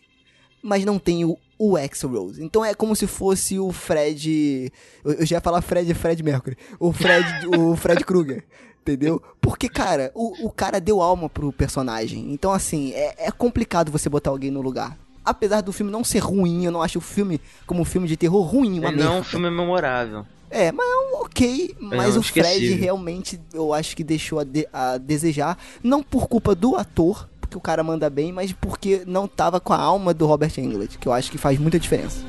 [0.62, 2.42] mas não tem o, o Axl Rose.
[2.42, 4.72] Então é como se fosse o Fred.
[5.04, 6.56] Eu, já ia falar Fred Fred Mercury.
[6.78, 8.44] O Fred, o Fred Krueger.
[8.82, 9.20] Entendeu?
[9.40, 12.32] Porque, cara, o, o cara deu alma pro personagem.
[12.32, 14.96] Então, assim, é, é complicado você botar alguém no lugar.
[15.24, 18.16] Apesar do filme não ser ruim, eu não acho o filme como um filme de
[18.16, 20.24] terror ruim, uma Ele não é um filme memorável.
[20.48, 21.74] É, mas é um ok.
[21.80, 25.58] Mas não, o Fred realmente eu acho que deixou a, de- a desejar.
[25.82, 29.72] Não por culpa do ator, porque o cara manda bem, mas porque não tava com
[29.72, 32.24] a alma do Robert Englund, que eu acho que faz muita diferença.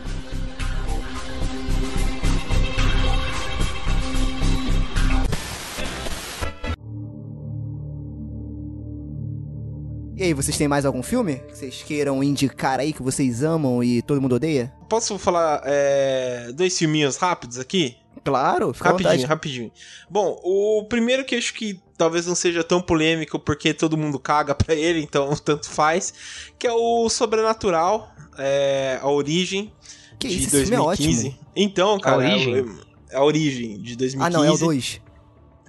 [10.15, 13.84] E aí, vocês têm mais algum filme que vocês queiram indicar aí, que vocês amam
[13.84, 14.74] e todo mundo odeia?
[14.89, 17.97] Posso falar é, dois filminhos rápidos aqui?
[18.24, 19.72] Claro, fica Rapidinho, rapidinho.
[20.09, 24.53] Bom, o primeiro que acho que talvez não seja tão polêmico porque todo mundo caga
[24.53, 26.13] pra ele, então tanto faz,
[26.57, 29.73] que é o Sobrenatural, é, a Origem
[30.19, 31.27] Que de isso, esse filme é 2015.
[31.27, 31.47] ótimo.
[31.55, 32.65] Então, cara, Origem?
[33.09, 34.17] é a Origem de 2015.
[34.19, 35.01] Ah, não, é o 2.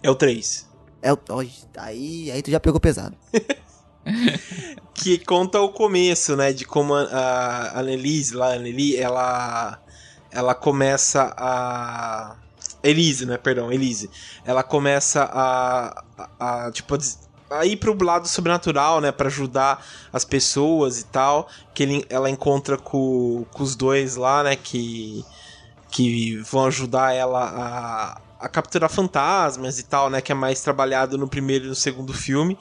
[0.03, 0.69] É o 3.
[1.01, 1.19] É o.
[1.77, 3.17] Aí, aí tu já pegou pesado.
[4.95, 9.81] que conta o começo, né, de como a, a, a Annelise, lá, a Anneli, ela
[10.31, 12.37] ela começa a
[12.83, 14.11] Elise, né, perdão, Elise.
[14.45, 16.97] Ela começa a, a, a, tipo
[17.51, 22.29] a ir pro lado sobrenatural, né, Pra ajudar as pessoas e tal, que ele, ela
[22.29, 25.25] encontra com, com os dois lá, né, que
[25.91, 31.17] que vão ajudar ela a, a capturar fantasmas e tal, né, que é mais trabalhado
[31.17, 32.59] no primeiro e no segundo filme.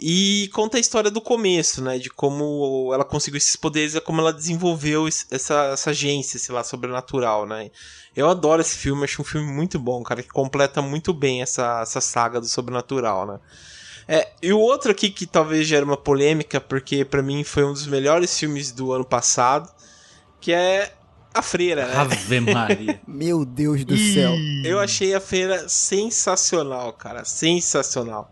[0.00, 1.98] E conta a história do começo, né?
[1.98, 6.64] De como ela conseguiu esses poderes e como ela desenvolveu essa, essa agência, sei lá,
[6.64, 7.70] sobrenatural, né?
[8.14, 11.80] Eu adoro esse filme, acho um filme muito bom, cara, que completa muito bem essa,
[11.80, 13.40] essa saga do sobrenatural, né?
[14.08, 17.72] É, e o outro aqui que talvez gere uma polêmica, porque pra mim foi um
[17.72, 19.72] dos melhores filmes do ano passado,
[20.40, 20.92] que é
[21.34, 21.96] A Freira, né?
[21.96, 23.00] Ave Maria.
[23.06, 24.34] Meu Deus do céu.
[24.64, 27.24] Eu achei a feira sensacional, cara.
[27.24, 28.30] Sensacional.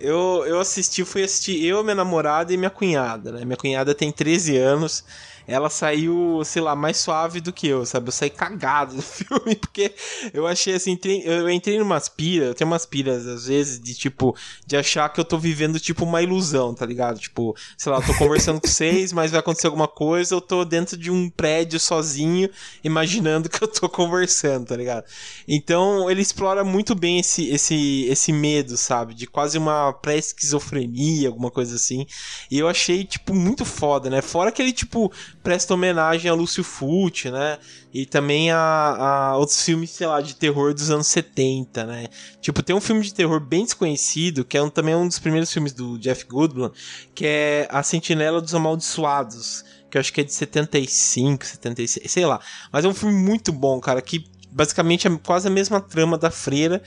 [0.00, 3.44] Eu, eu assisti, fui assistir eu, minha namorada e minha cunhada, né?
[3.44, 5.04] Minha cunhada tem 13 anos
[5.48, 8.08] ela saiu, sei lá, mais suave do que eu, sabe?
[8.08, 9.94] Eu saí cagado do filme, porque
[10.34, 14.36] eu achei assim, eu entrei numas piras, eu tenho umas piras às vezes de tipo,
[14.66, 17.18] de achar que eu tô vivendo tipo uma ilusão, tá ligado?
[17.18, 20.66] Tipo, sei lá, eu tô conversando com vocês, mas vai acontecer alguma coisa, eu tô
[20.66, 22.50] dentro de um prédio sozinho,
[22.84, 25.06] imaginando que eu tô conversando, tá ligado?
[25.46, 29.14] Então ele explora muito bem esse, esse, esse medo, sabe?
[29.14, 32.06] De quase uma pré-esquizofrenia, alguma coisa assim.
[32.50, 34.20] E eu achei, tipo, muito foda, né?
[34.20, 35.10] Fora que ele, tipo,
[35.48, 37.56] presta homenagem a Lúcio Fulci, né?
[37.90, 42.08] E também a, a outros filmes, sei lá, de terror dos anos 70, né?
[42.38, 45.50] Tipo, tem um filme de terror bem desconhecido, que é um, também um dos primeiros
[45.50, 46.70] filmes do Jeff Goldblum,
[47.14, 52.26] que é A Sentinela dos Amaldiçoados, que eu acho que é de 75, 76, sei
[52.26, 52.38] lá.
[52.70, 56.30] Mas é um filme muito bom, cara, que basicamente é quase a mesma trama da
[56.30, 56.82] Freira.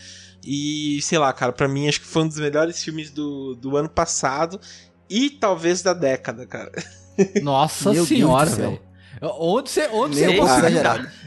[0.45, 3.75] E, sei lá, cara, pra mim acho que foi um dos melhores filmes do, do
[3.75, 4.61] ano passado
[5.09, 6.71] e talvez da década, cara.
[7.41, 8.81] Nossa Meu senhora, velho.
[9.21, 10.81] Onde você, onde você conseguiu?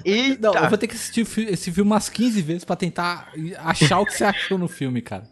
[0.05, 0.53] Eita!
[0.53, 4.01] Não, eu vou ter que assistir o esse filme umas 15 vezes pra tentar achar
[4.01, 5.25] o que você achou no filme, cara.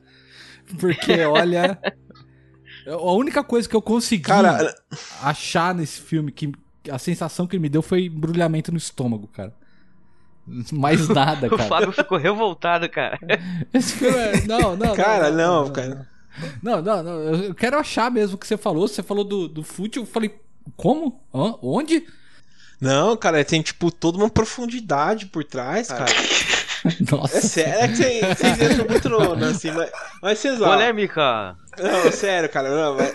[0.79, 1.79] Porque, olha.
[2.87, 4.75] A única coisa que eu consegui Cara,
[5.23, 6.53] achar nesse filme, que
[6.91, 9.55] a sensação que ele me deu foi embrulhamento no estômago, cara.
[10.73, 11.69] Mais nada, O cara.
[11.69, 13.19] Fábio ficou revoltado, cara.
[13.73, 14.47] Esse filme é...
[14.47, 14.95] Não, não.
[14.97, 16.09] cara, não, cara.
[16.63, 17.13] Não, não, não.
[17.45, 18.89] Eu quero achar mesmo o que você falou.
[18.89, 20.35] Você falou do, do fute, eu falei,
[20.77, 21.23] como?
[21.35, 21.55] Hã?
[21.63, 22.07] Onde?
[22.81, 26.07] Não, cara, tem, tipo, toda uma profundidade por trás, cara.
[27.13, 27.39] Nossa.
[27.39, 31.57] É sério, é que vocês- entram muito no, assim, mas, mas vocês ó, Polêmica.
[31.79, 33.15] Não, sério, cara, não, mas...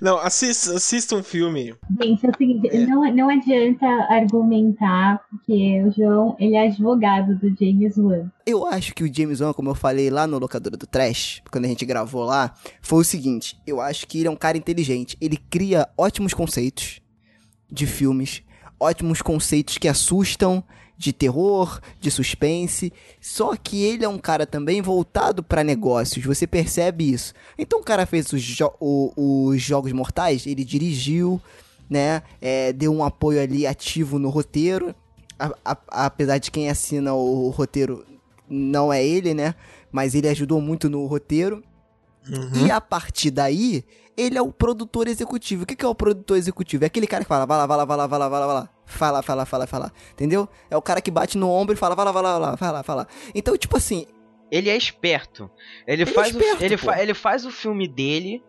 [0.00, 1.74] Não, assista, assista um filme.
[2.00, 7.48] Gente, é o seguinte, não, não adianta argumentar, porque o João, ele é advogado do
[7.58, 8.30] James Wan.
[8.46, 11.64] Eu acho que o James Wan, como eu falei lá no Locadora do Trash, quando
[11.64, 15.16] a gente gravou lá, foi o seguinte: eu acho que ele é um cara inteligente.
[15.20, 17.00] Ele cria ótimos conceitos
[17.70, 18.42] de filmes,
[18.78, 20.64] ótimos conceitos que assustam,
[21.00, 22.92] de terror, de suspense.
[23.22, 27.32] Só que ele é um cara também voltado pra negócios, você percebe isso.
[27.58, 31.40] Então o cara fez os, jo- o- os Jogos Mortais, ele dirigiu,
[31.88, 32.22] né?
[32.38, 34.94] é, deu um apoio ali ativo no roteiro.
[35.38, 38.04] A- a- apesar de quem assina o roteiro
[38.46, 39.54] não é ele, né?
[39.90, 41.64] Mas ele ajudou muito no roteiro.
[42.64, 43.84] E a partir daí,
[44.16, 45.62] ele é o produtor executivo.
[45.62, 46.84] O que, que é o produtor executivo?
[46.84, 48.46] É aquele cara que fala, vai lá, vai lá, vai lá, vai lá, vai lá,
[48.46, 48.68] vai lá.
[48.86, 49.92] Fala, fala, fala, fala.
[50.12, 50.48] Entendeu?
[50.68, 52.54] É o cara que bate no ombro e fala, vai lá, vai lá, vai lá,
[52.56, 53.06] vai lá, vai lá.
[53.34, 54.06] Então, tipo assim,
[54.50, 55.50] Ele é esperto.
[55.86, 58.42] Ele, Ele é faz, esperto, o, ele, fa- ele faz o filme dele.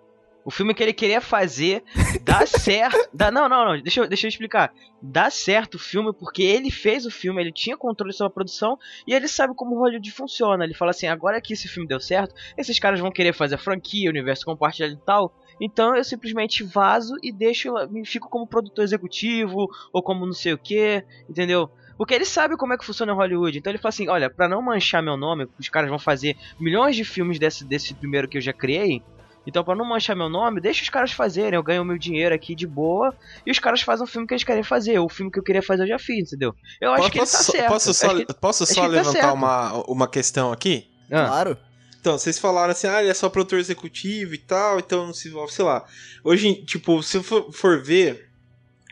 [0.44, 1.84] O filme que ele queria fazer
[2.24, 3.10] dá certo.
[3.14, 3.82] Dá, não, não, não.
[3.82, 4.74] Deixa eu, deixa eu explicar.
[5.02, 8.78] Dá certo o filme porque ele fez o filme, ele tinha controle sobre a produção
[9.06, 10.64] e ele sabe como o Hollywood funciona.
[10.64, 13.60] Ele fala assim: agora que esse filme deu certo, esses caras vão querer fazer a
[13.60, 15.34] franquia, universo compartilhado e tal.
[15.60, 20.54] Então eu simplesmente vazo e deixo, me fico como produtor executivo ou como não sei
[20.54, 21.70] o que, entendeu?
[22.02, 23.60] Porque ele sabe como é que funciona o Hollywood.
[23.60, 26.96] Então ele fala assim: olha, pra não manchar meu nome, os caras vão fazer milhões
[26.96, 29.04] de filmes desse, desse primeiro que eu já criei.
[29.46, 31.56] Então, pra não manchar meu nome, deixa os caras fazerem.
[31.56, 33.14] Eu ganho meu dinheiro aqui de boa.
[33.46, 35.00] E os caras fazem o filme que eles querem fazer.
[35.00, 36.54] O filme que eu queria fazer eu já fiz, entendeu?
[36.80, 37.68] Eu acho Posso, que ele tá só- certo.
[37.70, 39.34] posso só, Acho que- posso acho só tá levantar certo.
[39.34, 40.88] uma, uma questão aqui?
[41.12, 41.58] Ah, claro.
[42.00, 45.28] Então, vocês falaram assim, ah, ele é só produtor executivo e tal, então não se
[45.28, 45.86] envolve, sei lá.
[46.24, 48.28] Hoje, tipo, se eu for, for ver,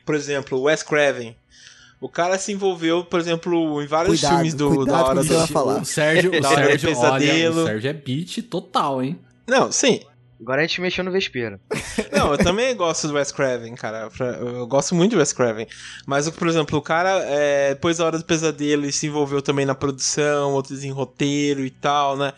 [0.05, 1.35] por exemplo, o Wes Craven,
[2.01, 5.47] o cara se envolveu, por exemplo, em vários Cuidado, filmes do, da hora do...
[5.47, 5.81] falar.
[5.81, 7.61] O Sérgio, o Sérgio, olha, pesadelo.
[7.63, 9.19] o Sérgio é beat total, hein?
[9.47, 10.01] Não, sim.
[10.41, 11.59] Agora a gente mexeu no vespeiro.
[12.15, 14.09] Não, eu também gosto do Wes Craven, cara.
[14.39, 15.67] Eu gosto muito do Wes Craven.
[16.07, 19.65] Mas, por exemplo, o cara, é, depois da Hora do Pesadelo, ele se envolveu também
[19.65, 22.31] na produção, outros em roteiro e tal, né?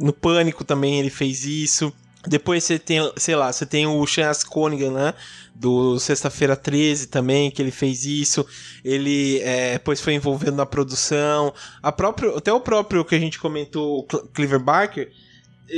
[0.00, 1.92] No Pânico também ele fez isso.
[2.26, 5.14] Depois você tem, sei lá, você tem o Sean Conigan, né?
[5.54, 8.46] Do Sexta-feira 13 também, que ele fez isso.
[8.82, 11.52] Ele é, depois foi envolvendo na produção.
[11.82, 15.12] A próprio, até o próprio que a gente comentou, o Cl- Cliver Barker,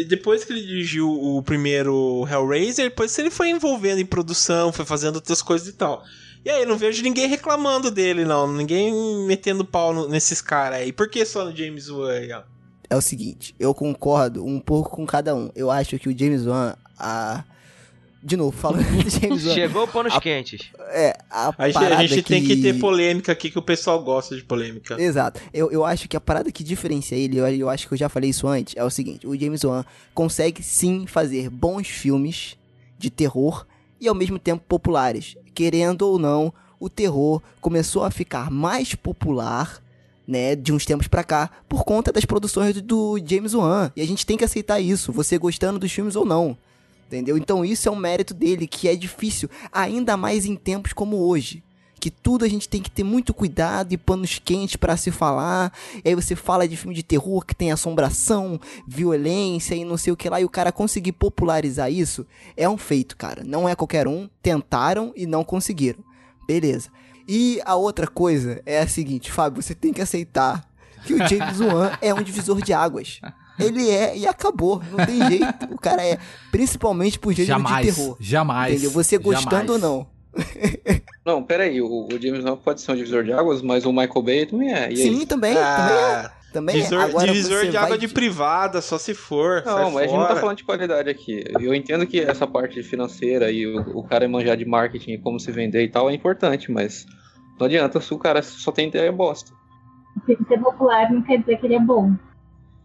[0.09, 5.17] depois que ele dirigiu o primeiro Hellraiser, depois ele foi envolvendo em produção, foi fazendo
[5.17, 6.03] outras coisas e tal.
[6.45, 8.53] E aí, não vejo ninguém reclamando dele, não.
[8.53, 8.93] Ninguém
[9.27, 10.93] metendo pau no- nesses caras aí.
[10.93, 12.43] Por que só no James Wan aí, ó?
[12.89, 15.51] é o seguinte, eu concordo um pouco com cada um.
[15.57, 17.43] Eu acho que o James Wan, a...
[18.27, 20.69] De novo, falando do James Wan, Chegou panos quentes.
[20.89, 23.63] é, a A gente, a parada gente tem que que ter polêmica aqui, que o
[23.63, 25.01] pessoal gosta de polêmica.
[25.01, 25.41] Exato.
[25.55, 28.09] Eu, eu acho que a parada que diferencia ele, eu, eu acho que eu já
[28.09, 32.57] falei isso antes, é o seguinte: o James Wan consegue sim fazer bons filmes
[32.99, 33.65] de terror
[34.01, 35.37] e ao mesmo tempo populares.
[35.55, 39.81] Querendo ou não, o terror começou a ficar mais popular.
[40.29, 43.93] Né, de uns tempos pra cá, por conta das produções do, do James Wan.
[43.95, 46.59] E a gente tem que aceitar isso, você gostando dos filmes ou não.
[47.07, 47.39] Entendeu?
[47.39, 51.63] Então isso é um mérito dele, que é difícil, ainda mais em tempos como hoje.
[51.99, 55.73] Que tudo a gente tem que ter muito cuidado e panos quentes pra se falar.
[56.05, 60.13] E aí você fala de filme de terror que tem assombração, violência e não sei
[60.13, 60.41] o que lá.
[60.41, 62.27] E o cara conseguir popularizar isso
[62.57, 63.43] é um feito, cara.
[63.45, 64.29] Não é qualquer um.
[64.43, 66.01] Tentaram e não conseguiram.
[66.47, 66.91] Beleza.
[67.27, 70.69] E a outra coisa é a seguinte, Fábio, você tem que aceitar
[71.05, 73.21] que o James Wan é um divisor de águas.
[73.59, 75.75] Ele é e acabou, não tem jeito.
[75.75, 76.19] O cara é,
[76.51, 78.17] principalmente por gênero Jamais, de terror.
[78.21, 78.73] jamais.
[78.75, 78.91] Entendeu?
[78.91, 79.71] Você gostando jamais.
[79.71, 80.07] ou não.
[81.25, 84.23] Não, peraí, o, o James Wan pode ser um divisor de águas, mas o Michael
[84.23, 84.83] Bay também é.
[84.93, 84.97] E aí?
[84.97, 86.37] Sim, também, Ah, também é.
[86.53, 86.79] Também é.
[86.79, 89.63] divisor Agora divisor você de água vai de privada, só se for.
[89.65, 91.43] Não, mas a gente não tá falando de qualidade aqui.
[91.59, 95.41] Eu entendo que essa parte financeira e o, o cara manjar de marketing e como
[95.41, 97.07] se vender e tal é importante, mas
[97.59, 99.53] não adianta se o cara só tem ideia bosta.
[100.27, 102.13] Se ser popular não quer dizer que ele é bom.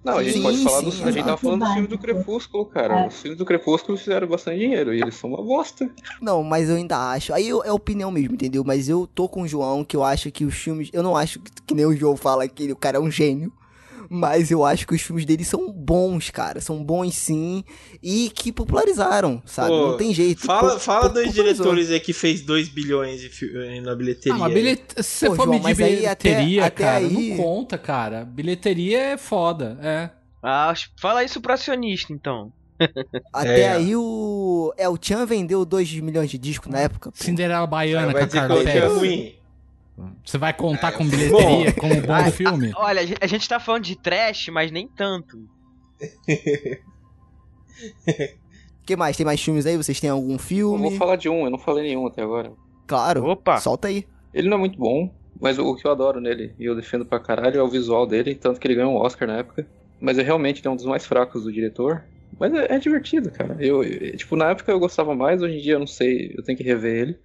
[0.03, 1.01] Não, a gente Sim, pode falar sim, dos.
[1.03, 3.01] A gente tava falando dos filmes do Crepúsculo, cara.
[3.01, 3.07] É.
[3.07, 5.89] Os filmes do Crepúsculo fizeram bastante dinheiro e eles são uma bosta.
[6.19, 7.33] Não, mas eu ainda acho.
[7.33, 8.63] Aí eu- é opinião mesmo, entendeu?
[8.65, 10.89] Mas eu tô com o João que eu acho que os filmes.
[10.91, 13.53] Eu não acho que, que nem o João fala que o cara é um gênio.
[14.13, 16.59] Mas eu acho que os filmes dele são bons, cara.
[16.59, 17.63] São bons sim.
[18.03, 19.69] E que popularizaram, sabe?
[19.69, 20.41] Pô, não tem jeito.
[20.41, 24.33] Fala, Po- fala dois diretores aí que fez 2 bilhões de fi- na bilheteria.
[24.33, 24.83] Ah, mas bilhete...
[25.01, 27.77] se você Pô, for João, medir mas aí até- bilheteria, até cara, aí- não conta,
[27.77, 28.25] cara.
[28.25, 30.09] Bilheteria é foda, é.
[30.43, 32.51] Ah, fala isso pro acionista, então.
[33.31, 33.71] Até É.
[33.73, 34.73] aí o.
[34.77, 37.11] El Chan vendeu 2 milhões de discos na época.
[37.11, 37.23] pô.
[37.23, 39.35] Cinderela Baiana Vai com a dizer que o é ruim.
[40.25, 41.09] Você vai contar É, com bom.
[41.09, 42.71] bilheteria como um bom filme?
[42.75, 45.37] Olha, a gente- a gente tá falando de trash, mas nem tanto.
[45.37, 45.47] O
[48.85, 49.15] que mais?
[49.17, 49.77] Tem mais filmes aí?
[49.77, 50.89] Vocês têm algum Eu filme?
[50.89, 52.51] vou falar de um, eu não falei nenhum até agora.
[52.87, 53.25] Claro.
[53.25, 53.59] Opa.
[53.59, 54.05] Solta aí.
[54.33, 57.05] Ele não é muito bom, mas o, o que eu adoro nele, e eu defendo
[57.05, 59.67] pra caralho, é o visual dele, tanto que ele ganhou um Oscar na época.
[59.99, 62.03] Mas é realmente ele é um dos mais fracos do diretor.
[62.39, 63.55] Mas é, é divertido, cara.
[63.59, 66.43] Eu, eu- tipo, na época eu gostava mais, hoje em dia eu não sei, eu
[66.43, 67.17] tenho que rever ele.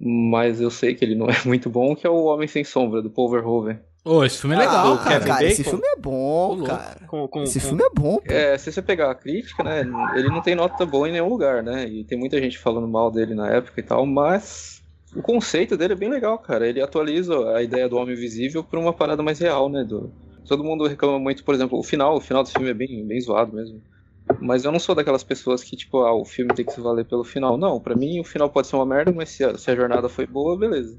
[0.00, 3.02] Mas eu sei que ele não é muito bom, que é o Homem Sem Sombra,
[3.02, 3.78] do Paul Verhoeven.
[4.04, 5.10] Ô, esse filme é legal, Ah, cara.
[5.20, 6.96] Kevin Cara, esse filme é bom, cara.
[7.06, 8.32] Com, com, Esse com- filme é bom, pô.
[8.32, 9.82] É, se você pegar a crítica, né,
[10.16, 11.86] ele não tem nota boa em nenhum lugar, né?
[11.86, 14.82] E tem muita gente falando mal dele na época e tal, mas
[15.14, 16.66] o conceito dele é bem legal, cara.
[16.66, 19.84] Ele atualiza a ideia do homem invisível pra uma parada mais real, né?
[19.84, 20.10] Do...
[20.48, 23.20] Todo mundo reclama muito, por exemplo, o final, o final do filme é bem, bem
[23.20, 23.80] zoado mesmo.
[24.40, 27.04] Mas eu não sou daquelas pessoas que, tipo, ah, o filme tem que se valer
[27.04, 27.56] pelo final.
[27.58, 30.08] Não, pra mim o final pode ser uma merda, mas se a, se a jornada
[30.08, 30.98] foi boa, beleza.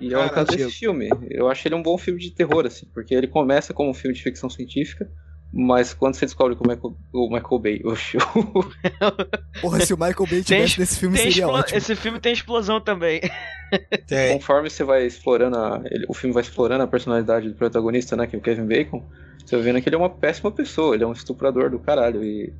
[0.00, 1.08] E é o caso desse filme.
[1.30, 4.14] Eu acho ele um bom filme de terror, assim, porque ele começa como um filme
[4.14, 5.08] de ficção científica,
[5.52, 6.82] mas quando você descobre como é que
[7.12, 8.18] o Michael Bay, oxe,
[9.60, 11.78] Porra, se o Michael Bay Tem tivesse es- nesse filme tem seria explo- ótimo.
[11.78, 13.20] Esse filme tem explosão também.
[14.06, 14.34] Tem.
[14.34, 18.26] conforme você vai explorando a, ele- o filme vai explorando a personalidade do protagonista, né,
[18.26, 19.04] que é o Kevin Bacon,
[19.44, 22.52] você vendo que ele é uma péssima pessoa, ele é um estuprador do caralho e,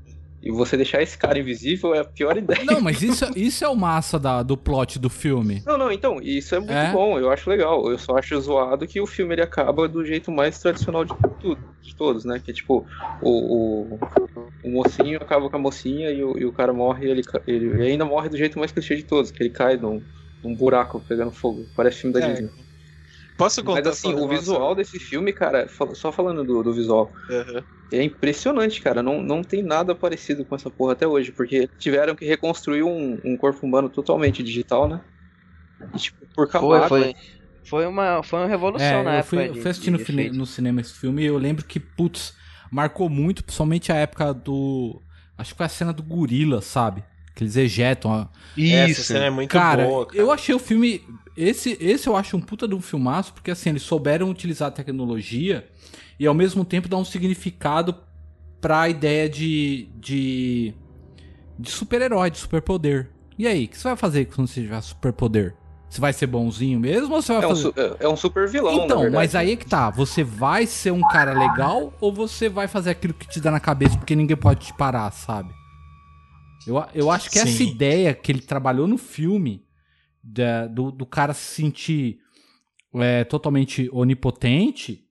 [0.43, 2.65] e você deixar esse cara invisível é a pior ideia.
[2.65, 5.63] Não, mas isso, isso é o massa da- do plot do filme.
[5.65, 6.93] Não, não, então, isso é muito É?
[6.93, 7.91] bom, eu acho legal.
[7.91, 11.59] Eu só acho zoado que o filme ele acaba do jeito mais tradicional de tudo,
[11.81, 12.39] de todos, né?
[12.45, 12.85] Que tipo,
[13.23, 13.31] o,
[13.95, 13.99] o,
[14.63, 17.83] o mocinho acaba com a mocinha e o, e o cara morre e ele, ele
[17.83, 20.03] ainda morre do jeito mais clichê de todos, que ele cai num,
[20.43, 21.65] num buraco pegando fogo.
[21.75, 22.31] Parece filme da É.
[22.33, 22.51] Disney.
[23.37, 27.65] Posso contar Mas assim, o visual desse filme, cara, só falando do, do visual, Aham.
[27.93, 29.03] é impressionante, cara.
[29.03, 33.21] Não, não tem nada parecido com essa porra até hoje, porque tiveram que reconstruir um,
[33.25, 35.05] um corpo humano totalmente digital, né?
[35.95, 36.83] E, tipo, por Foi, camada.
[36.83, 37.15] foi.
[37.69, 39.23] Foi uma, foi uma revolução É, na eu época.
[39.23, 42.35] fui, de- fui assistir no, fine- no cinema esse filme e eu lembro que, putz,
[42.71, 45.05] marcou muito, principalmente a época do.
[45.37, 47.05] Acho que foi a cena do gorila, sabe?
[47.35, 48.13] Que eles ejetam.
[48.13, 49.05] a- Essa Isso.
[49.05, 50.19] cena é muito Cara, boa, cara.
[50.19, 51.03] eu achei o filme.
[51.37, 54.71] Esse, esse eu acho um puta de um filmaço, porque assim, eles souberam utilizar a
[54.71, 55.67] tecnologia
[56.19, 57.97] e ao mesmo tempo dar um significado
[58.61, 59.89] pra ideia de.
[59.97, 60.73] de.
[61.59, 63.11] de super-herói, de superpoder.
[63.37, 65.55] E aí, o que você vai fazer quando você tiver superpoder?
[65.91, 67.63] Você vai ser bonzinho mesmo ou você vai É um, fazer.
[67.63, 69.91] su- é- um super vilão, Então, mas aí é que tá.
[69.91, 73.61] Você vai ser um cara legal ou você vai fazer aquilo que te dá na
[73.61, 75.53] cabeça porque ninguém pode te parar, sabe?
[76.67, 77.71] Eu, eu acho que essa Sim.
[77.71, 79.65] ideia que ele trabalhou no filme,
[80.23, 82.19] da- do, do cara se sentir
[82.97, 85.05] é, totalmente onipotente,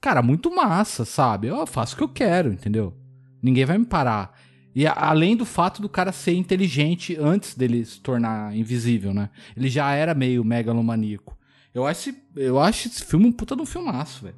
[0.00, 1.48] cara, muito massa, sabe?
[1.48, 2.94] Eu faço o que eu quero, entendeu?
[3.42, 4.36] Ninguém vai me parar.
[4.74, 9.30] E a- além do fato do cara ser inteligente antes dele se tornar invisível, né?
[9.56, 11.36] Ele já era meio megalomaníaco.
[11.74, 14.36] Eu acho, esse- eu acho esse filme um puta de um filmaço, velho.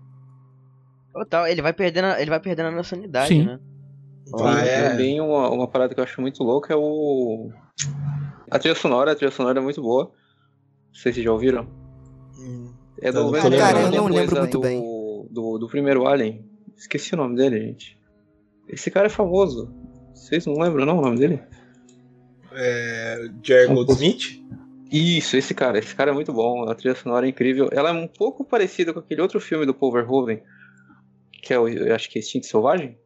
[1.13, 3.45] Total, ele vai perdendo, a- ele vai perdendo a nacionalidade, Sim.
[3.45, 3.59] né?
[4.37, 4.91] Tem Ah, é.
[4.91, 7.51] também uma, uma parada que eu acho muito louca é o.
[8.51, 10.05] A trilha sonora, a trilha sonora é muito boa.
[10.05, 11.69] Não sei se vocês já ouviram.
[12.39, 12.73] Hum.
[13.01, 14.81] É do mesmo Cara, mesma eu não coisa lembro muito do, bem.
[15.31, 16.45] Do, do primeiro Alien.
[16.77, 17.99] Esqueci o nome dele, gente.
[18.69, 19.73] Esse cara é famoso.
[20.15, 21.41] Vocês não lembram não o nome dele?
[22.53, 24.43] É, Jerry Goldsmith?
[24.91, 25.79] Isso, esse cara.
[25.79, 26.69] Esse cara é muito bom.
[26.69, 27.69] A trilha sonora é incrível.
[27.73, 30.43] Ela é um pouco parecida com aquele outro filme do Paul Verhoeven,
[31.43, 32.99] que é o, eu acho que é Instinto Selvagem.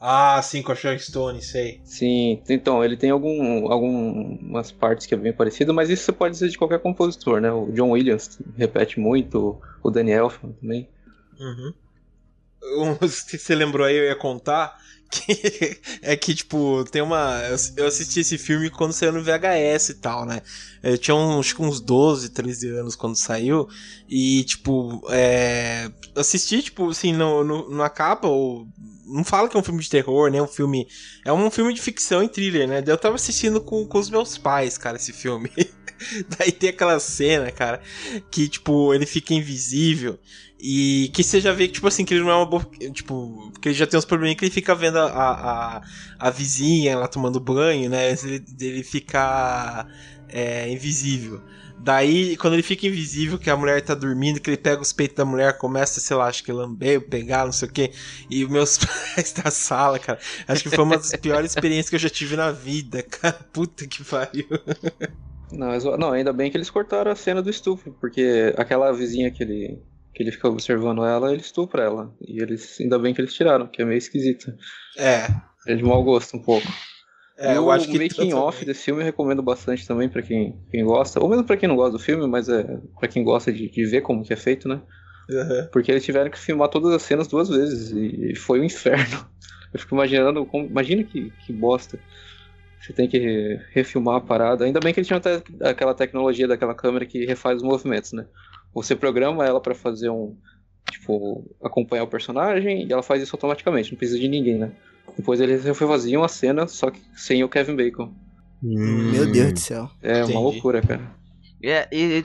[0.00, 1.80] Ah, sim, com a Sharon Stone, sei.
[1.84, 6.34] Sim, então, ele tem algum, algumas partes que é bem parecido, mas isso você pode
[6.34, 7.50] dizer de qualquer compositor, né?
[7.50, 10.88] O John Williams repete muito, o Danny Elfman também.
[11.40, 11.74] Uhum.
[12.80, 14.76] Um, se você lembrou aí, eu ia contar
[15.10, 17.40] que é que, tipo, tem uma.
[17.76, 20.42] Eu assisti esse filme quando saiu no VHS e tal, né?
[20.82, 23.66] Eu tinha uns, uns 12, 13 anos quando saiu.
[24.08, 25.90] E, tipo, é.
[26.14, 28.66] Assisti, tipo, assim, no, no, na capa, ou.
[29.08, 30.40] Não fala que é um filme de terror, né?
[30.40, 30.86] Um filme.
[31.24, 32.82] É um filme de ficção e thriller, né?
[32.86, 35.50] Eu tava assistindo com, com os meus pais, cara, esse filme.
[36.38, 37.80] Daí tem aquela cena, cara,
[38.30, 40.18] que, tipo, ele fica invisível.
[40.60, 42.68] E que você já vê que, tipo assim, que ele não é uma boa.
[42.92, 45.82] Tipo, que ele já tem uns probleminhas que ele fica vendo a, a,
[46.18, 48.10] a vizinha lá tomando banho, né?
[48.10, 49.86] Ele, ele fica
[50.28, 51.40] é, invisível.
[51.80, 55.16] Daí, quando ele fica invisível, que a mulher tá dormindo, que ele pega os peitos
[55.16, 57.92] da mulher, começa, sei lá, acho que lamber, pegar, não sei o que.
[58.28, 58.78] E meus
[59.14, 60.18] pais da sala, cara.
[60.48, 63.38] Acho que foi uma das piores experiências que eu já tive na vida, cara.
[63.52, 64.48] Puta que pariu.
[65.52, 69.30] Não, mas, não, ainda bem que eles cortaram a cena do estupro, porque aquela vizinha
[69.30, 69.82] que ele
[70.14, 72.12] que ele fica observando ela, ele estupra ela.
[72.20, 74.52] E eles, ainda bem que eles tiraram, que é meio esquisito.
[74.96, 75.28] É.
[75.64, 76.66] É de mau gosto um pouco.
[77.38, 80.60] É, eu o acho que making off desse filme eu recomendo bastante também pra quem,
[80.72, 82.64] quem gosta, ou mesmo pra quem não gosta do filme, mas é
[82.98, 84.82] para quem gosta de, de, ver como que é feito, né?
[85.30, 85.68] Uhum.
[85.70, 89.24] Porque eles tiveram que filmar todas as cenas duas vezes e foi um inferno.
[89.72, 91.96] Eu fico imaginando, como, imagina que, que bosta.
[92.80, 94.64] Você tem que refilmar a parada.
[94.64, 98.24] Ainda bem que eles tinham até aquela tecnologia daquela câmera que refaz os movimentos, né?
[98.72, 100.36] Você programa ela para fazer um.
[100.90, 104.72] Tipo, acompanhar o personagem e ela faz isso automaticamente, não precisa de ninguém, né?
[105.14, 108.14] Depois eles faziam a cena, só que sem o Kevin Bacon.
[108.62, 109.10] Hum.
[109.12, 109.90] Meu Deus do céu.
[110.02, 110.32] É Entendi.
[110.32, 111.18] uma loucura, cara.
[111.62, 112.24] É, e, e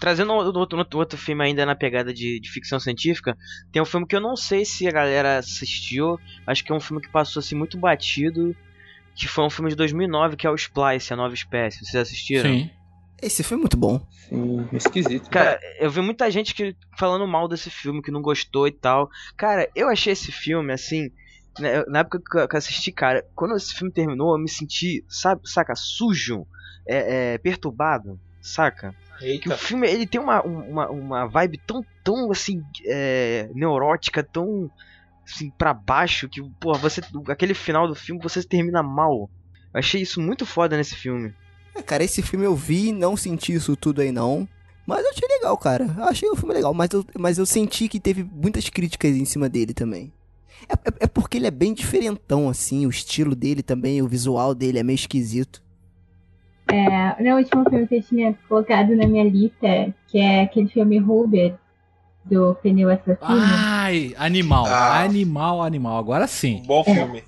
[0.00, 3.36] trazendo outro, outro, outro filme ainda na pegada de, de, ficção científica,
[3.72, 6.80] tem um filme que eu não sei se a galera assistiu, acho que é um
[6.80, 8.56] filme que passou assim muito batido,
[9.14, 11.84] que foi um filme de 2009 que é o Splice, a nova espécie.
[11.84, 12.50] Vocês assistiram?
[12.50, 12.70] Sim.
[13.20, 14.04] Esse filme é muito bom.
[14.28, 15.30] Sim, esquisito.
[15.30, 19.08] Cara, eu vi muita gente que falando mal desse filme, que não gostou e tal.
[19.36, 21.08] Cara, eu achei esse filme, assim,
[21.58, 25.42] né, na época que eu assisti, cara, quando esse filme terminou, eu me senti, sabe,
[25.44, 26.44] saca, sujo,
[26.84, 28.92] é, é perturbado, saca?
[29.20, 29.42] Eita.
[29.42, 34.68] Que o filme, ele tem uma, uma, uma vibe tão, tão, assim, é, neurótica, tão,
[35.24, 39.30] assim, pra baixo, que, porra, você, aquele final do filme, você termina mal.
[39.72, 41.34] Eu achei isso muito foda nesse filme.
[41.74, 44.46] É, cara, esse filme eu vi, não senti isso tudo aí não.
[44.86, 45.94] Mas eu achei legal, cara.
[45.96, 49.24] Eu achei o filme legal, mas eu, mas eu senti que teve muitas críticas em
[49.24, 50.12] cima dele também.
[50.68, 54.54] É, é, é, porque ele é bem diferentão, assim, o estilo dele também, o visual
[54.54, 55.62] dele é meio esquisito.
[56.70, 60.98] É, no último filme que eu tinha colocado na minha lista, que é aquele filme
[60.98, 61.54] Ruber,
[62.24, 63.18] do Pneu Assassino.
[63.20, 65.02] Ai, animal, ah.
[65.02, 65.98] animal, animal.
[65.98, 66.60] Agora sim.
[66.62, 67.24] Um bom filme.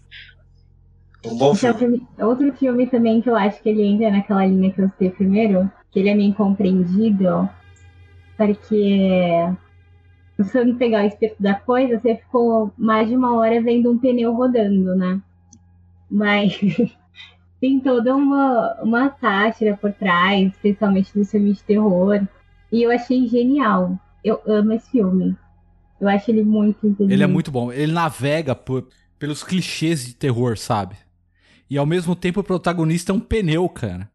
[1.25, 1.79] Um bom filme.
[1.79, 2.09] filme.
[2.19, 5.71] Outro filme também que eu acho que ele entra naquela linha que eu citei primeiro,
[5.91, 7.49] que ele é meio incompreendido,
[8.37, 9.49] porque
[10.37, 13.91] se você não pegar o espírito da coisa, você ficou mais de uma hora vendo
[13.91, 15.21] um pneu rodando, né?
[16.11, 16.59] Mas
[17.61, 22.21] tem toda uma, uma sátira por trás, especialmente do filme de terror.
[22.71, 23.99] E eu achei genial.
[24.25, 25.37] Eu amo esse filme.
[26.01, 27.13] Eu acho ele muito inteligente.
[27.13, 27.71] Ele é muito bom.
[27.71, 30.97] Ele navega por, pelos clichês de terror, sabe?
[31.69, 34.11] E ao mesmo tempo o protagonista é um pneu, cara.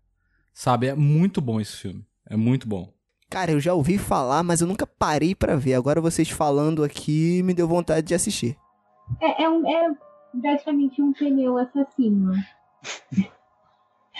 [0.54, 0.88] Sabe?
[0.88, 2.04] É muito bom esse filme.
[2.28, 2.92] É muito bom.
[3.30, 5.76] Cara, eu já ouvi falar, mas eu nunca parei para ver.
[5.76, 8.58] Agora vocês falando aqui me deu vontade de assistir.
[9.22, 9.96] É, é, um, é
[10.42, 12.34] praticamente um pneu assassino.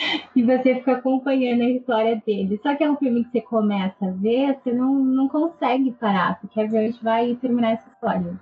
[0.34, 2.58] e você fica acompanhando a história dele.
[2.62, 6.40] Só que é um filme que você começa a ver, você não, não consegue parar.
[6.52, 8.38] Quer ver onde vai terminar essa história.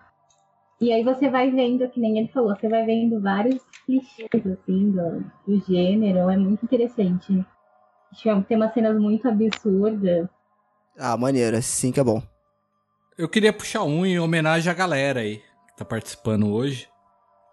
[0.81, 4.93] E aí você vai vendo, que nem ele falou, você vai vendo vários clichês, assim,
[4.93, 6.31] do, do gênero.
[6.31, 7.45] É muito interessante.
[8.47, 10.29] Tem umas cenas muito absurdas.
[10.97, 12.23] Ah, maneiro, sim que é bom.
[13.17, 16.89] Eu queria puxar um em homenagem à galera aí que tá participando hoje,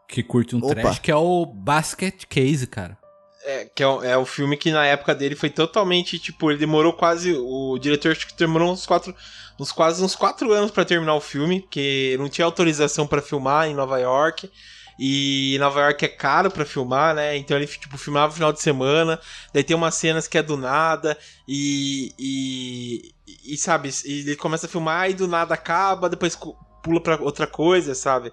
[0.07, 0.75] que curte um Opa.
[0.75, 2.97] trash, que é o Basket Case, cara.
[3.45, 6.93] É, que é, é o filme que na época dele foi totalmente, tipo, ele demorou
[6.93, 7.33] quase.
[7.37, 9.15] O diretor acho que demorou uns quatro
[9.59, 13.67] uns quase uns quatro anos para terminar o filme, porque não tinha autorização para filmar
[13.67, 14.49] em Nova York.
[14.97, 17.35] E Nova York é caro para filmar, né?
[17.37, 19.19] Então ele tipo filmava no final de semana.
[19.53, 21.17] Daí tem umas cenas que é do nada
[21.47, 23.13] e e,
[23.53, 26.37] e sabe, ele começa a filmar e do nada acaba, depois
[26.83, 28.31] pula pra outra coisa, sabe?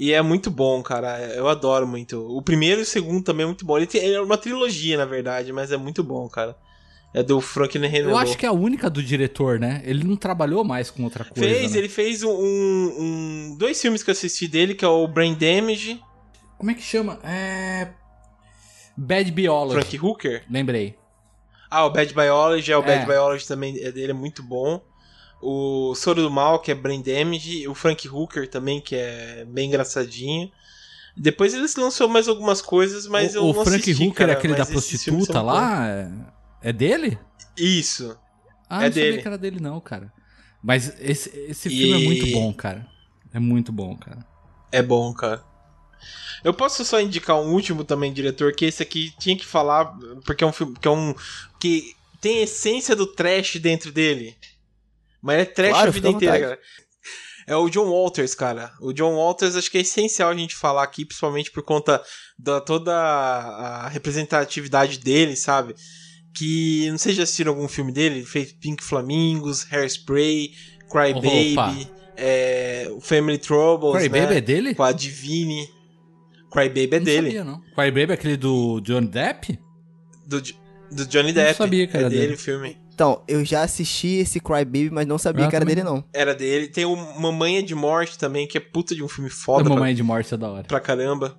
[0.00, 1.18] E é muito bom, cara.
[1.34, 2.26] Eu adoro muito.
[2.34, 3.76] O primeiro e o segundo também é muito bom.
[3.76, 6.56] Ele tem, é uma trilogia, na verdade, mas é muito bom, cara.
[7.12, 8.12] É do Franklin Renelo.
[8.12, 9.82] Eu acho que é a única do diretor, né?
[9.84, 11.46] Ele não trabalhou mais com outra coisa.
[11.46, 11.78] Fez, né?
[11.78, 16.00] ele fez um, um- Dois filmes que eu assisti dele, que é o Brain Damage,
[16.56, 17.18] Como é que chama?
[17.22, 17.88] É.
[18.96, 19.80] Bad Biology.
[19.80, 20.44] Frank Hooker.
[20.50, 20.96] Lembrei.
[21.70, 22.86] Ah, o Bad Biology, é o É.
[22.86, 24.80] Bad Biology também é dele, é muito bom.
[25.40, 27.66] O Soro do Mal, que é Brain Damage.
[27.68, 30.50] O Frank Hooker também, que é bem engraçadinho.
[31.16, 34.32] Depois eles lançou mais algumas coisas, mas o eu o não Frank assisti, Hooker, cara,
[34.34, 36.10] aquele da prostituta lá, é...
[36.62, 37.18] é dele?
[37.56, 38.16] Isso.
[38.68, 39.22] Ah, É não sabia dele.
[39.22, 40.12] que era dele não, cara.
[40.62, 42.86] Mas esse, esse E- filme é muito bom, cara.
[43.32, 44.24] É muito bom, cara.
[44.70, 45.42] É bom, cara.
[46.44, 49.86] Eu posso só indicar um último também, diretor, que esse aqui tinha que falar,
[50.24, 51.14] porque é um filme que é um
[51.58, 54.36] que tem a essência do trash dentro dele.
[55.22, 56.56] Mas é trash Claro, a vida inteira, vontade.
[56.56, 56.60] cara.
[57.46, 58.70] É o John Walters, cara.
[58.80, 62.00] O John Walters acho que é essencial a gente falar aqui, principalmente por conta
[62.38, 65.74] da toda a representatividade dele, sabe?
[66.36, 70.52] Que não sei se já assistiram algum filme dele, ele fez Pink Flamingos, Hairspray,
[70.90, 71.20] Cry Opa.
[71.22, 74.20] Baby, é, Family Troubles, Cry né?
[74.20, 74.74] Baby é dele?
[74.74, 75.68] Com a Divine.
[76.52, 77.26] Cry Baby é não dele.
[77.28, 77.60] sabia, não.
[77.74, 79.58] Cry Baby é aquele do John Depp?
[80.26, 80.40] Do,
[80.92, 81.54] do Johnny Depp.
[81.56, 82.34] sabia que é dele, dele.
[82.34, 82.79] o filme.
[83.00, 85.88] Então, eu já assisti esse Cry Baby, mas não sabia Ah, que era também dele,
[85.88, 86.04] não.
[86.12, 86.68] Era dele.
[86.68, 89.94] Tem o Mamãe de Morte também, que é puta de um filme foda pra, Mamãe
[89.94, 90.64] de Morte é da hora.
[90.64, 91.34] pra caramba.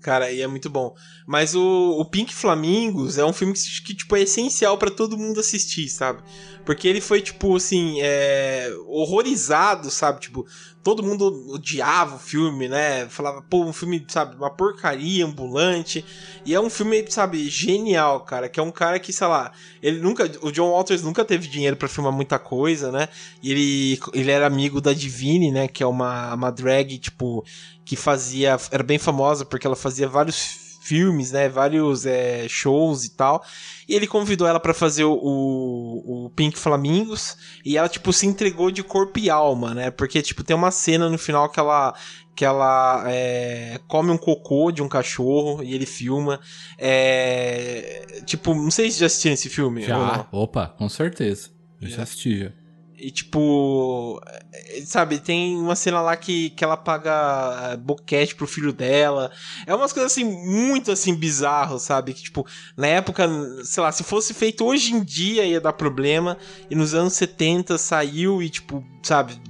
[0.00, 0.94] Cara, e é muito bom.
[1.26, 5.18] Mas o, o Pink Flamingos é um filme que, que, tipo, é essencial pra todo
[5.18, 6.22] mundo assistir, sabe?
[6.64, 10.20] Porque ele foi, tipo, assim, é, horrorizado, sabe?
[10.20, 10.46] Tipo,
[10.82, 13.06] todo mundo odiava o filme, né?
[13.08, 16.04] Falava, pô, um filme, sabe, uma porcaria ambulante.
[16.44, 18.48] E é um filme, sabe, genial, cara.
[18.48, 19.52] Que é um cara que, sei lá,
[19.82, 20.30] ele nunca.
[20.42, 23.08] O John Walters nunca teve dinheiro pra filmar muita coisa, né?
[23.42, 25.68] E ele, ele era amigo da Divine, né?
[25.68, 27.44] Que é uma, uma drag, tipo,
[27.84, 28.56] que fazia.
[28.70, 31.48] Era bem famosa porque ela fazia vários filmes, né?
[31.48, 33.44] Vários é, shows e tal.
[33.90, 37.36] E ele convidou ela pra fazer o, o, Pink Flamingos.
[37.64, 39.90] E ela, tipo, se entregou de corpo e alma, né?
[39.90, 41.92] Porque, tipo, tem uma cena no final que ela.
[42.36, 46.38] Que ela é, come um cocô de um cachorro e ele filma.
[46.78, 49.82] É, tipo, não sei se já assistiram esse filme.
[49.82, 51.50] Já, opa, com certeza.
[51.82, 52.52] Eu já assisti, já.
[53.00, 54.20] E tipo,
[54.52, 59.32] é, sabe, tem uma cena lá que, que ela paga é, boquete pro filho dela.
[59.66, 62.12] É umas coisas assim, muito assim, bizarro, sabe?
[62.12, 62.46] Que tipo,
[62.76, 63.26] na época,
[63.64, 66.36] sei lá, se fosse feito hoje em dia ia dar problema.
[66.68, 69.40] E nos anos 70 saiu e tipo, sabe,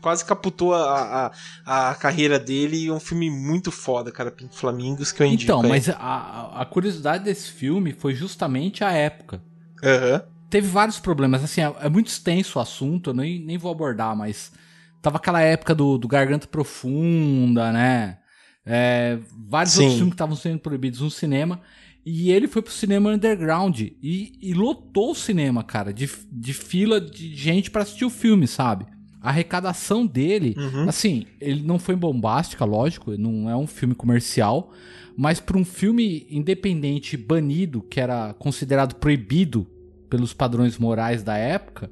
[0.00, 1.32] quase caputou a,
[1.66, 2.84] a, a carreira dele.
[2.84, 5.44] E é um filme muito foda, cara, Pink Flamingos, que eu indico.
[5.44, 5.68] Então, aí.
[5.68, 9.42] mas a, a curiosidade desse filme foi justamente a época.
[9.82, 10.31] Aham.
[10.52, 14.14] Teve vários problemas, assim, é, é muito extenso o assunto, eu nem, nem vou abordar,
[14.14, 14.52] mas
[15.00, 18.18] tava aquela época do, do Garganta Profunda, né?
[18.66, 19.80] É, vários Sim.
[19.80, 21.58] outros filmes que estavam sendo proibidos no cinema.
[22.04, 27.00] E ele foi pro cinema underground e, e lotou o cinema, cara, de, de fila
[27.00, 28.84] de gente pra assistir o filme, sabe?
[29.22, 30.86] A arrecadação dele, Uhum.
[30.86, 34.70] assim, ele não foi bombástica, lógico, não é um filme comercial,
[35.16, 39.66] mas para um filme independente banido, que era considerado proibido
[40.12, 41.90] pelos padrões morais da época,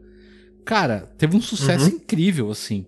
[0.62, 1.96] cara, teve um sucesso Uhum.
[1.96, 2.84] incrível, assim.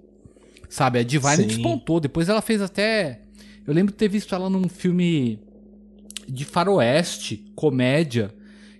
[0.69, 1.47] Sabe, a Divine Sim.
[1.47, 1.99] despontou.
[2.01, 3.23] Depois ela fez até.
[3.67, 5.39] Eu lembro de ter visto ela num filme
[6.29, 8.35] de faroeste, comédia,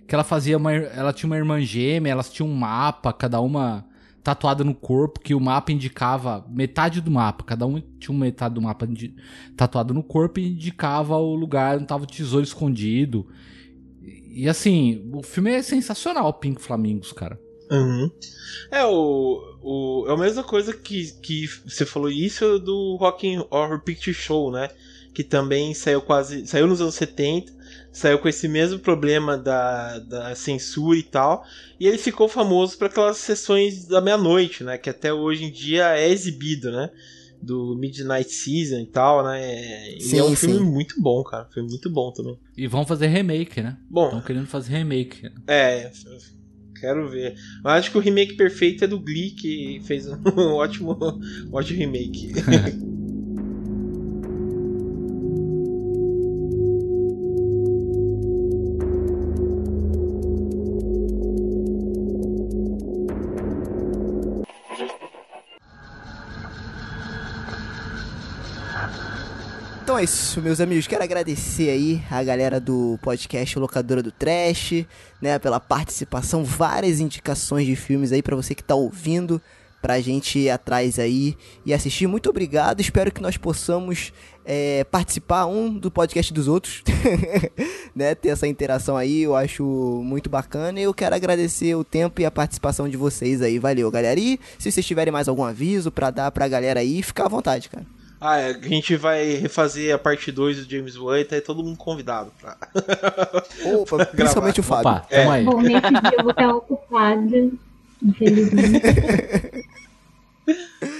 [0.07, 0.71] que ela fazia uma.
[0.71, 3.83] Ela tinha uma irmã gêmea, elas tinham um mapa, cada uma
[4.23, 8.53] tatuada no corpo, que o mapa indicava metade do mapa, cada um tinha uma metade
[8.53, 8.87] do mapa
[9.57, 13.27] tatuado no corpo e indicava o lugar onde tava o tesouro escondido.
[14.33, 17.39] E assim, o filme é sensacional, Pink Flamingos, cara.
[17.71, 18.11] Uhum.
[18.71, 23.79] É, o, o, é a mesma coisa que, que você falou isso do Rock Horror
[23.81, 24.69] Picture Show, né?
[25.13, 26.47] Que também saiu quase.
[26.47, 27.53] saiu nos anos 70,
[27.91, 31.45] saiu com esse mesmo problema da, da censura e tal.
[31.79, 34.77] E ele ficou famoso para aquelas sessões da meia-noite, né?
[34.77, 36.89] Que até hoje em dia é exibido, né?
[37.43, 39.95] Do Midnight Season e tal, né?
[39.95, 40.47] E Sim, é um sim.
[40.47, 41.47] filme muito bom, cara.
[41.53, 42.37] Filme muito bom também.
[42.55, 43.77] E vão fazer remake, né?
[43.89, 44.05] Bom.
[44.05, 45.29] Estão querendo fazer remake.
[45.47, 45.91] É,
[46.79, 47.35] quero ver.
[47.63, 50.17] Mas acho que o remake perfeito é do Glee, que fez um
[50.55, 50.97] ótimo,
[51.49, 52.33] um ótimo remake.
[69.93, 70.87] Então é isso, meus amigos.
[70.87, 74.87] Quero agradecer aí a galera do podcast Locadora do Trash,
[75.21, 79.39] né, pela participação, várias indicações de filmes aí pra você que tá ouvindo.
[79.83, 82.07] pra gente ir atrás aí e assistir.
[82.07, 84.11] Muito obrigado, espero que nós possamos
[84.43, 86.81] é, participar um do podcast dos outros,
[87.93, 88.15] né?
[88.15, 89.63] Ter essa interação aí, eu acho
[90.03, 90.79] muito bacana.
[90.79, 93.59] E eu quero agradecer o tempo e a participação de vocês aí.
[93.59, 94.19] Valeu, galera.
[94.19, 97.69] E se vocês tiverem mais algum aviso pra dar pra galera aí, fica à vontade,
[97.69, 97.85] cara.
[98.25, 101.41] Ah, é, a gente vai refazer a parte 2 do James Wan e tá aí
[101.41, 102.55] todo mundo convidado pra.
[103.75, 104.63] Opa, pra principalmente o.
[104.63, 104.91] Fábio.
[104.91, 105.43] Opa, tamo aí.
[105.43, 107.49] Bom, nesse dia eu vou estar ocupada,
[108.01, 108.81] infelizmente.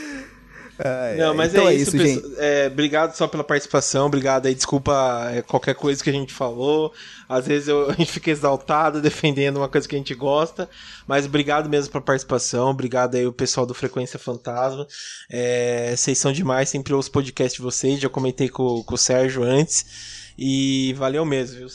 [0.80, 2.22] Ai, Não, mas então é, isso, gente.
[2.22, 2.34] pessoal.
[2.40, 6.92] É, obrigado só pela participação, obrigado aí, desculpa é, qualquer coisa que a gente falou.
[7.30, 10.68] Às vezes eu- a gente fica exaltado defendendo uma coisa que a gente gosta,
[11.08, 14.88] mas obrigado mesmo pela participação, obrigado aí o pessoal do Frequência Fantasma.
[15.30, 19.44] É, vocês são demais, sempre ouço podcast de vocês, já comentei com, com o Sérgio
[19.44, 20.32] antes.
[20.38, 21.68] E valeu mesmo, viu?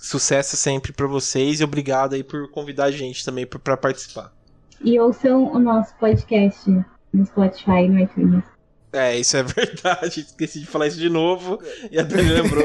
[0.00, 4.32] Sucesso sempre pra vocês e obrigado aí por convidar a gente também pra participar.
[4.80, 6.70] E ouçam o nosso podcast
[7.14, 8.44] no Spotify e no iTunes.
[8.92, 10.20] É, isso é verdade.
[10.20, 11.60] Esqueci de falar isso de novo
[11.90, 12.64] e a Dani lembrou.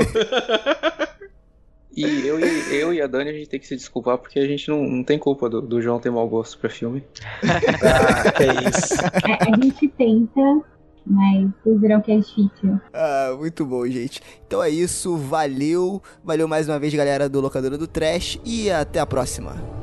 [1.91, 4.47] E eu, e eu e a Dani a gente tem que se desculpar porque a
[4.47, 7.03] gente não, não tem culpa do, do João ter mau gosto pra filme.
[7.43, 8.93] ah, é isso.
[9.27, 10.61] É, a gente tenta,
[11.05, 12.80] mas vocês viram que é difícil.
[12.93, 14.21] Ah, muito bom, gente.
[14.47, 16.01] Então é isso, valeu.
[16.23, 18.39] Valeu mais uma vez, galera do Locadora do Trash.
[18.45, 19.78] E até a próxima.